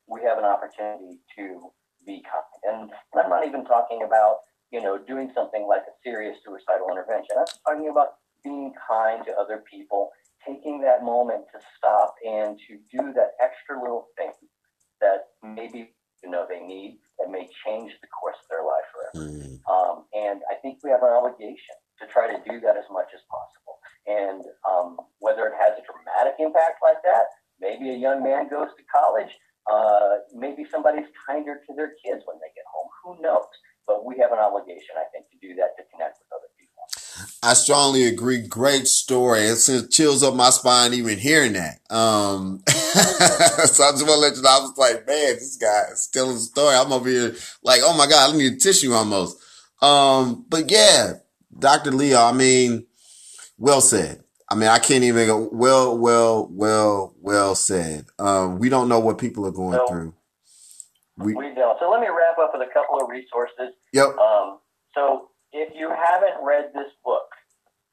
[0.08, 1.72] we have an opportunity to
[2.06, 2.44] be kind.
[2.64, 4.36] And I'm not even talking about,
[4.72, 7.36] you know, doing something like a serious suicidal intervention.
[7.38, 10.10] I'm talking about being kind to other people,
[10.46, 14.32] taking that moment to stop and to do that extra little thing
[15.00, 15.92] that maybe
[16.22, 19.30] you know they need that may change the course of their life forever.
[19.30, 19.58] Mm.
[19.68, 23.08] Um, and I think we have an obligation to try to do that as much
[23.14, 23.78] as possible.
[24.06, 27.26] And um, whether it has a dramatic impact like that,
[27.60, 29.32] maybe a young man goes to college
[29.66, 32.88] uh, maybe somebody's kinder to their kids when they get home.
[33.02, 33.50] Who knows?
[33.86, 36.66] But we have an obligation, I think, to do that to connect with other people.
[37.42, 38.46] I strongly agree.
[38.46, 39.40] Great story.
[39.40, 41.78] It sends chills up my spine even hearing that.
[41.88, 45.82] Um, so I just want to let you know, I was like, man, this guy
[45.92, 46.74] is telling a story.
[46.74, 49.38] I'm over here like, oh my God, I need a tissue almost.
[49.80, 51.14] Um, but yeah,
[51.56, 51.92] Dr.
[51.92, 52.86] Leo, I mean,
[53.58, 54.22] well said.
[54.48, 58.06] I mean, I can't even go, well, well, well, well said.
[58.18, 60.14] Um, we don't know what people are going through.
[61.18, 61.78] We, we don't.
[61.80, 63.72] So let me wrap up with a couple of resources.
[63.92, 64.16] Yep.
[64.18, 64.60] Um,
[64.94, 67.28] so if you haven't read this book,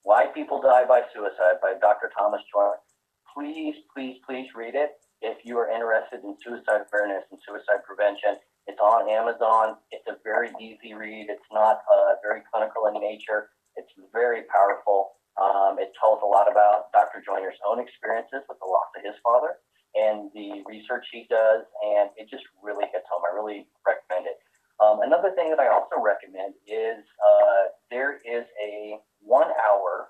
[0.03, 2.11] Why People Die by Suicide by Dr.
[2.17, 2.83] Thomas Joiner,
[3.31, 4.99] please, please, please read it.
[5.23, 9.79] If you are interested in suicide awareness and suicide prevention, it's on Amazon.
[9.91, 11.27] It's a very easy read.
[11.31, 13.55] It's not uh, very clinical in nature.
[13.79, 15.15] It's very powerful.
[15.39, 17.23] Um, it tells a lot about Dr.
[17.23, 19.63] Joiner's own experiences with the loss of his father
[19.95, 23.21] and the research he does, and it just really hits home.
[23.21, 24.41] I really recommend it.
[24.81, 30.09] Um, another thing that I also recommend is uh, there is a one hour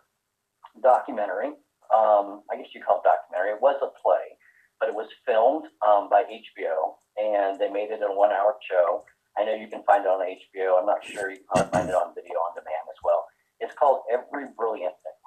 [0.81, 1.53] documentary.
[1.93, 3.53] Um, I guess you call it documentary.
[3.53, 4.39] It was a play,
[4.79, 9.03] but it was filmed um, by HBO, and they made it a one hour show.
[9.37, 10.79] I know you can find it on HBO.
[10.79, 13.25] I'm not sure you can probably find it on video on demand as well.
[13.59, 15.22] It's called Every Brilliant Thing.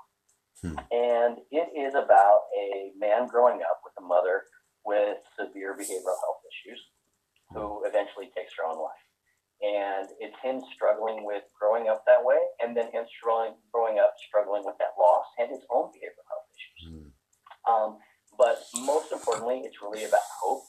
[0.62, 0.78] Hmm.
[0.90, 4.44] And it is about a man growing up with a mother
[4.84, 6.80] with severe behavioral health issues
[7.50, 9.06] who eventually takes her own life.
[9.62, 14.14] And it's him struggling with growing up that way and then him struggling, growing up
[14.28, 16.80] struggling with that loss and his own behavioral health issues.
[16.86, 17.08] Hmm.
[17.66, 17.98] Um,
[18.38, 20.64] but most importantly, it's really about hope.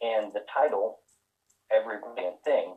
[0.00, 1.00] And the title,
[1.72, 2.76] Every Brilliant Thing,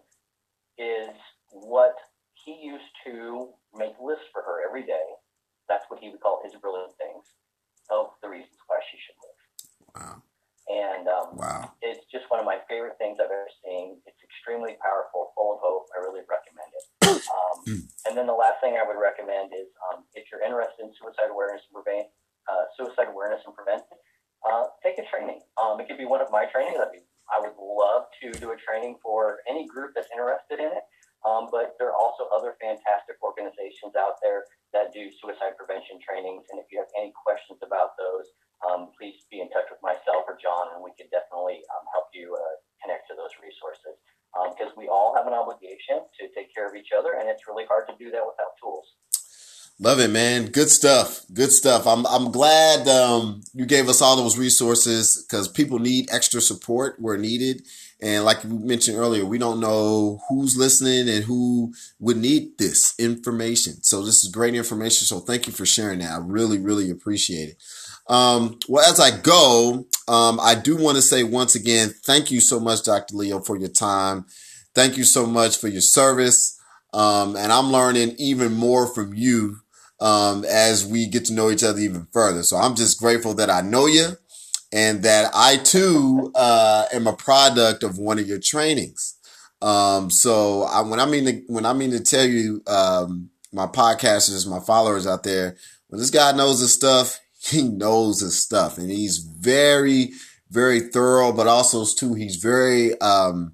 [0.77, 1.13] is
[1.51, 1.95] what
[2.33, 5.19] he used to make lists for her every day
[5.71, 7.23] that's what he would call his brilliant things
[7.87, 9.39] of the reasons why she should live.
[9.95, 10.15] Wow.
[10.67, 11.71] And um, wow.
[11.79, 14.03] it's just one of my favorite things I've ever seen.
[14.03, 15.87] It's extremely powerful, full of hope.
[15.95, 16.85] I really recommend it.
[17.31, 17.83] Um, hmm.
[18.09, 21.29] and then the last thing I would recommend is um, if you're interested in suicide
[21.29, 22.09] awareness and prevent,
[22.49, 23.93] uh, suicide awareness and prevention,
[24.41, 25.45] uh, take a training.
[25.59, 26.81] Um, it could be one of my trainings.
[26.81, 30.71] I'd be, I would love to do a training for any group that's interested in
[30.73, 30.85] it.
[31.21, 36.47] Um, but there are also other fantastic organizations out there that do suicide prevention trainings.
[36.51, 38.27] And if you have any questions about those,
[38.63, 42.13] um, please be in touch with myself or John, and we can definitely um, help
[42.13, 43.97] you uh, connect to those resources.
[44.31, 47.51] Because um, we all have an obligation to take care of each other, and it's
[47.51, 48.95] really hard to do that without tools.
[49.81, 50.45] Love it, man.
[50.45, 51.25] Good stuff.
[51.33, 51.87] Good stuff.
[51.87, 56.95] I'm I'm glad um, you gave us all those resources because people need extra support
[56.99, 57.63] where needed.
[58.01, 62.95] And like you mentioned earlier, we don't know who's listening and who would need this
[62.97, 63.83] information.
[63.83, 65.05] So this is great information.
[65.05, 66.11] So thank you for sharing that.
[66.11, 67.57] I really, really appreciate it.
[68.07, 72.41] Um, well, as I go, um, I do want to say once again, thank you
[72.41, 73.15] so much, Dr.
[73.15, 74.25] Leo, for your time.
[74.73, 76.59] Thank you so much for your service.
[76.93, 79.57] Um, and I'm learning even more from you
[79.99, 82.43] um, as we get to know each other even further.
[82.43, 84.17] So I'm just grateful that I know you
[84.71, 89.17] and that I too uh, am a product of one of your trainings.
[89.61, 93.67] Um, so I, when I mean to, when I mean to tell you, um, my
[93.67, 95.57] podcasters, my followers out there,
[95.89, 100.11] when this guy knows his stuff, he knows his stuff, and he's very,
[100.49, 101.31] very thorough.
[101.33, 103.53] But also too, he's very um,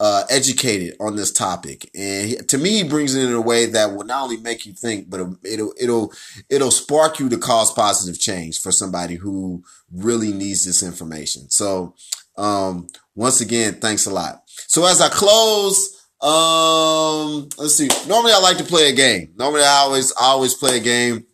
[0.00, 3.66] uh, educated on this topic, and he, to me, he brings it in a way
[3.66, 6.12] that will not only make you think, but it'll it'll
[6.48, 11.50] it'll spark you to cause positive change for somebody who really needs this information.
[11.50, 11.94] So,
[12.38, 14.42] um, once again, thanks a lot.
[14.46, 17.90] So as I close, um, let's see.
[18.08, 19.34] Normally, I like to play a game.
[19.36, 21.26] Normally, I always I always play a game,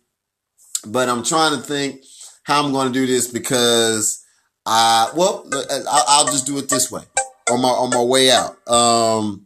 [0.85, 2.01] but I'm trying to think
[2.43, 4.25] how I'm going to do this because
[4.65, 5.49] I well,
[5.89, 7.03] I'll just do it this way
[7.51, 8.67] on my on my way out.
[8.67, 9.45] Um,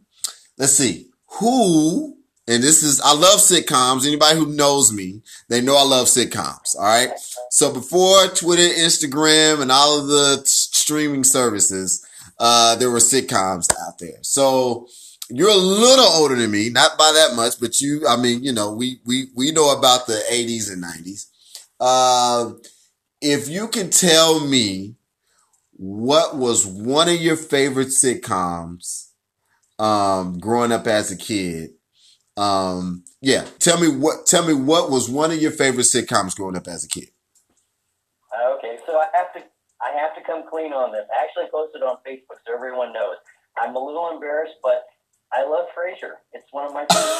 [0.58, 4.06] let's see who, and this is I love sitcoms.
[4.06, 6.76] Anybody who knows me, they know I love sitcoms.
[6.76, 7.10] All right.
[7.50, 12.06] So before Twitter, Instagram, and all of the t- streaming services,
[12.38, 14.18] uh, there were sitcoms out there.
[14.22, 14.88] So
[15.30, 18.52] you're a little older than me, not by that much, but you, I mean, you
[18.52, 21.26] know, we we we know about the 80s and 90s.
[21.80, 22.52] Uh,
[23.20, 24.96] if you can tell me
[25.82, 29.08] what was one of your favorite sitcoms
[29.80, 31.70] um, growing up as a kid?
[32.36, 36.56] Um, yeah, tell me what tell me what was one of your favorite sitcoms growing
[36.56, 37.08] up as a kid.
[38.32, 39.40] Okay, so I have to
[39.82, 41.04] I have to come clean on this.
[41.10, 43.16] I actually posted on Facebook so everyone knows.
[43.60, 44.84] I'm a little embarrassed, but
[45.32, 46.12] I love Frasier.
[46.32, 47.18] It's one of my favorites.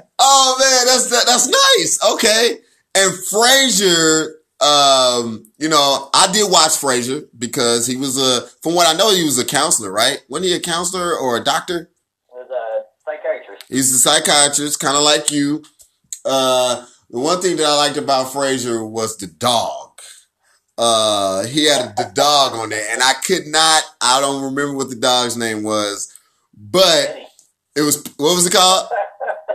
[0.18, 1.98] oh man, that's that, that's nice.
[2.14, 2.60] Okay,
[2.94, 8.86] and Frasier um, you know, I did watch Frasier because he was a, from what
[8.86, 10.22] I know, he was a counselor, right?
[10.28, 11.90] Wasn't he a counselor or a doctor?
[12.30, 13.64] He was a psychiatrist.
[13.68, 15.62] He's a psychiatrist, kind of like you.
[16.24, 20.00] Uh, the one thing that I liked about Frasier was the dog.
[20.76, 23.82] Uh, he had the dog on there, and I could not.
[24.00, 26.12] I don't remember what the dog's name was,
[26.56, 27.26] but Eddie.
[27.76, 28.88] it was what was it called?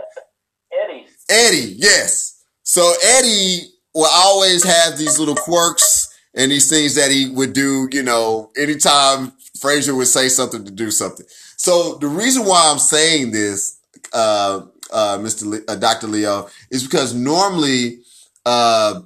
[0.72, 1.06] Eddie.
[1.28, 2.42] Eddie, yes.
[2.62, 7.88] So Eddie will always have these little quirks and these things that he would do,
[7.92, 11.26] you know, anytime Frasier would say something to do something.
[11.56, 13.78] So the reason why I'm saying this,
[14.12, 14.62] uh,
[14.92, 15.46] uh, Mr.
[15.46, 16.06] Le- uh, Dr.
[16.06, 17.98] Leo, is because normally,
[18.46, 19.00] uh,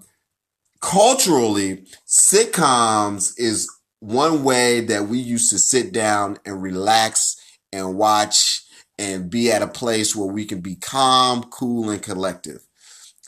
[0.80, 3.70] culturally, sitcoms is
[4.00, 7.36] one way that we used to sit down and relax
[7.72, 8.62] and watch
[8.98, 12.63] and be at a place where we can be calm, cool, and collective.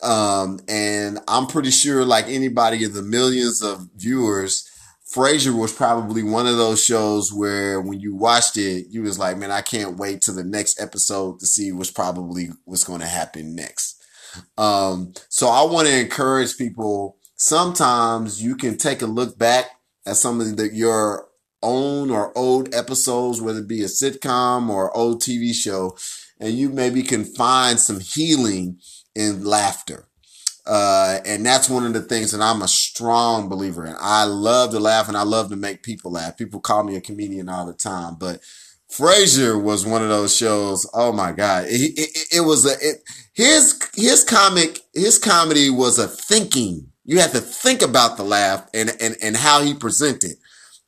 [0.07, 4.71] Um, and I'm pretty sure, like anybody of the millions of viewers,
[5.13, 9.37] Frasier was probably one of those shows where when you watched it, you was like,
[9.37, 13.07] man, I can't wait to the next episode to see what's probably what's going to
[13.07, 14.01] happen next.
[14.57, 17.17] Um, so I want to encourage people.
[17.35, 19.67] Sometimes you can take a look back
[20.07, 21.27] at some of the, your
[21.63, 25.97] own or old episodes, whether it be a sitcom or old TV show,
[26.39, 28.79] and you maybe can find some healing
[29.17, 30.07] in laughter.
[30.67, 33.97] Uh, and that's one of the things that I'm a strong believer in.
[34.01, 36.37] I love to laugh and I love to make people laugh.
[36.37, 38.41] People call me a comedian all the time, but
[38.93, 40.89] Frasier was one of those shows.
[40.95, 41.67] Oh my God.
[41.69, 43.03] It, it, it was a, it,
[43.35, 46.89] his, his comic, his comedy was a thinking.
[47.05, 50.37] You had to think about the laugh and, and, and how he presented.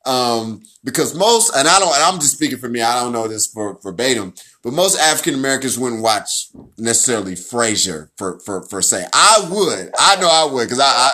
[0.05, 2.81] Um, because most, and I don't, and I'm just speaking for me.
[2.81, 4.33] I don't know this for verbatim,
[4.63, 6.47] but most African Americans wouldn't watch
[6.77, 9.05] necessarily Frasier for, for, for say.
[9.13, 9.91] I would.
[9.97, 11.11] I know I would because I, I,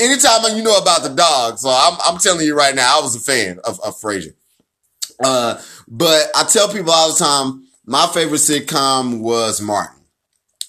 [0.00, 3.14] anytime you know about the dog, so I'm, I'm telling you right now, I was
[3.14, 4.34] a fan of, of Frasier.
[5.22, 10.00] Uh, but I tell people all the time, my favorite sitcom was Martin.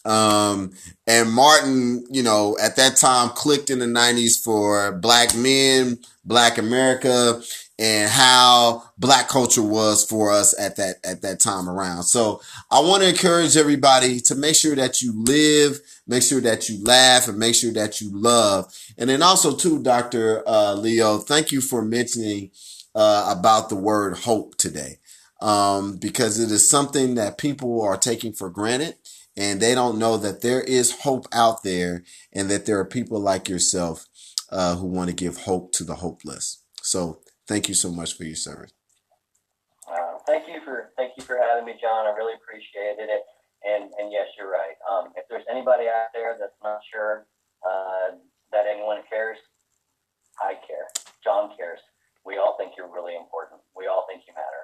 [0.03, 0.73] Um,
[1.07, 6.59] and Martin, you know, at that time clicked in the 90s for black men, black
[6.59, 7.41] America
[7.77, 12.03] and how black culture was for us at that at that time around.
[12.03, 16.69] So I want to encourage everybody to make sure that you live, make sure that
[16.69, 18.73] you laugh, and make sure that you love.
[18.97, 22.51] And then also too, Doctor uh, Leo, thank you for mentioning
[22.93, 24.99] uh, about the word hope today,
[25.41, 28.95] um, because it is something that people are taking for granted.
[29.37, 33.19] And they don't know that there is hope out there and that there are people
[33.19, 34.07] like yourself
[34.49, 36.63] uh, who want to give hope to the hopeless.
[36.81, 38.73] So Thank you so much for your service.
[39.85, 42.07] Uh, thank you for thank you for having me, John.
[42.07, 43.21] I really appreciated it.
[43.65, 44.77] And and yes, you're right.
[44.89, 47.25] Um, if there's anybody out there that's not sure
[47.61, 48.17] uh,
[48.51, 49.37] that anyone cares,
[50.41, 50.89] I care.
[51.23, 51.79] John cares.
[52.25, 53.61] We all think you're really important.
[53.77, 54.54] We all think you matter.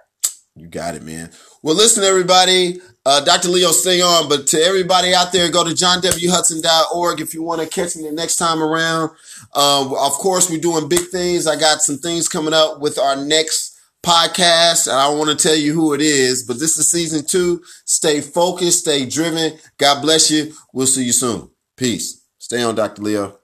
[0.56, 1.32] You got it, man.
[1.64, 2.80] Well, listen, everybody.
[3.06, 3.48] Uh, Dr.
[3.48, 4.28] Leo, stay on.
[4.28, 8.12] But to everybody out there, go to johnwhudson.org if you want to catch me the
[8.12, 9.12] next time around.
[9.54, 11.48] Uh, of course, we're doing big things.
[11.48, 14.88] I got some things coming up with our next podcast.
[14.88, 17.64] And I don't want to tell you who it is, but this is season two.
[17.86, 19.58] Stay focused, stay driven.
[19.78, 20.54] God bless you.
[20.74, 21.50] We'll see you soon.
[21.78, 22.26] Peace.
[22.40, 23.02] Stay on, Dr.
[23.02, 23.41] Leo.